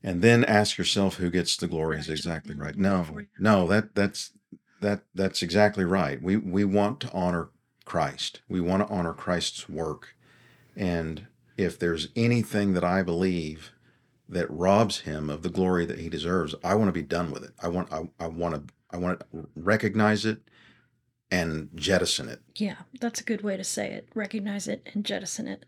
[0.02, 2.76] and then ask yourself who gets the glory is exactly right.
[2.76, 3.06] No
[3.38, 4.32] no that that's
[4.80, 6.20] that that's exactly right.
[6.22, 7.48] We we want to honor
[7.84, 8.40] christ.
[8.48, 10.14] We want to honor christ's work.
[10.76, 11.26] And
[11.56, 13.70] if there's anything that i believe
[14.28, 17.44] that robs him of the glory that he deserves i want to be done with
[17.44, 17.52] it.
[17.62, 20.38] I want i, I want to i want to recognize it
[21.30, 22.40] and jettison it.
[22.56, 24.08] Yeah, that's a good way to say it.
[24.14, 25.64] Recognize it and jettison it.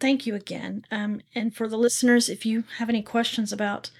[0.00, 0.84] Thank you again.
[0.90, 3.90] Um, and for the listeners, if you have any questions about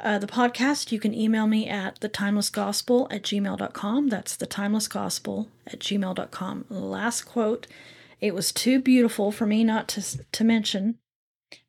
[0.00, 4.08] uh, the podcast, you can email me at thetimelessgospel at gmail.com.
[4.08, 6.64] That's thetimelessgospel at gmail.com.
[6.68, 7.66] Last quote.
[8.20, 10.98] It was too beautiful for me not to, to mention.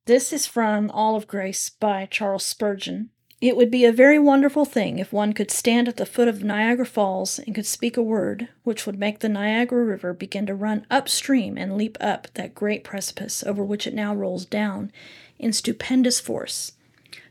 [0.05, 3.09] This is from All of Grace by Charles Spurgeon.
[3.43, 6.45] It would be a very wonderful thing if one could stand at the foot of
[6.45, 10.55] Niagara Falls and could speak a word which would make the Niagara River begin to
[10.55, 14.93] run upstream and leap up that great precipice over which it now rolls down
[15.37, 16.71] in stupendous force.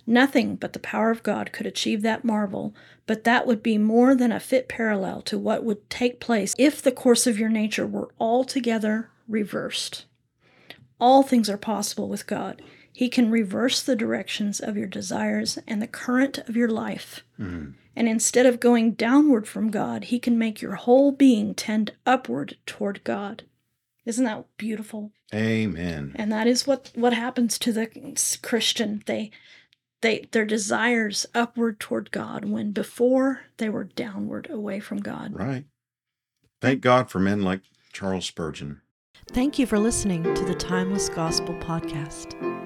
[0.06, 2.74] Nothing but the power of God could achieve that marvel,
[3.06, 6.82] but that would be more than a fit parallel to what would take place if
[6.82, 10.04] the course of your nature were altogether reversed.
[11.00, 12.60] All things are possible with God.
[12.92, 17.24] He can reverse the directions of your desires and the current of your life.
[17.38, 17.74] Mhm.
[17.96, 22.56] And instead of going downward from God, He can make your whole being tend upward
[22.66, 23.44] toward God.
[24.04, 25.12] Isn't that beautiful?
[25.34, 27.88] amen And that is what what happens to the
[28.42, 29.02] Christian.
[29.06, 29.30] They
[30.02, 35.32] they their desires upward toward God when before they were downward away from God.
[35.34, 35.64] right
[36.60, 37.62] thank god for men like
[37.92, 38.80] charles spurgeon
[39.28, 42.61] Thank you for listening to the Timeless Gospel Podcast.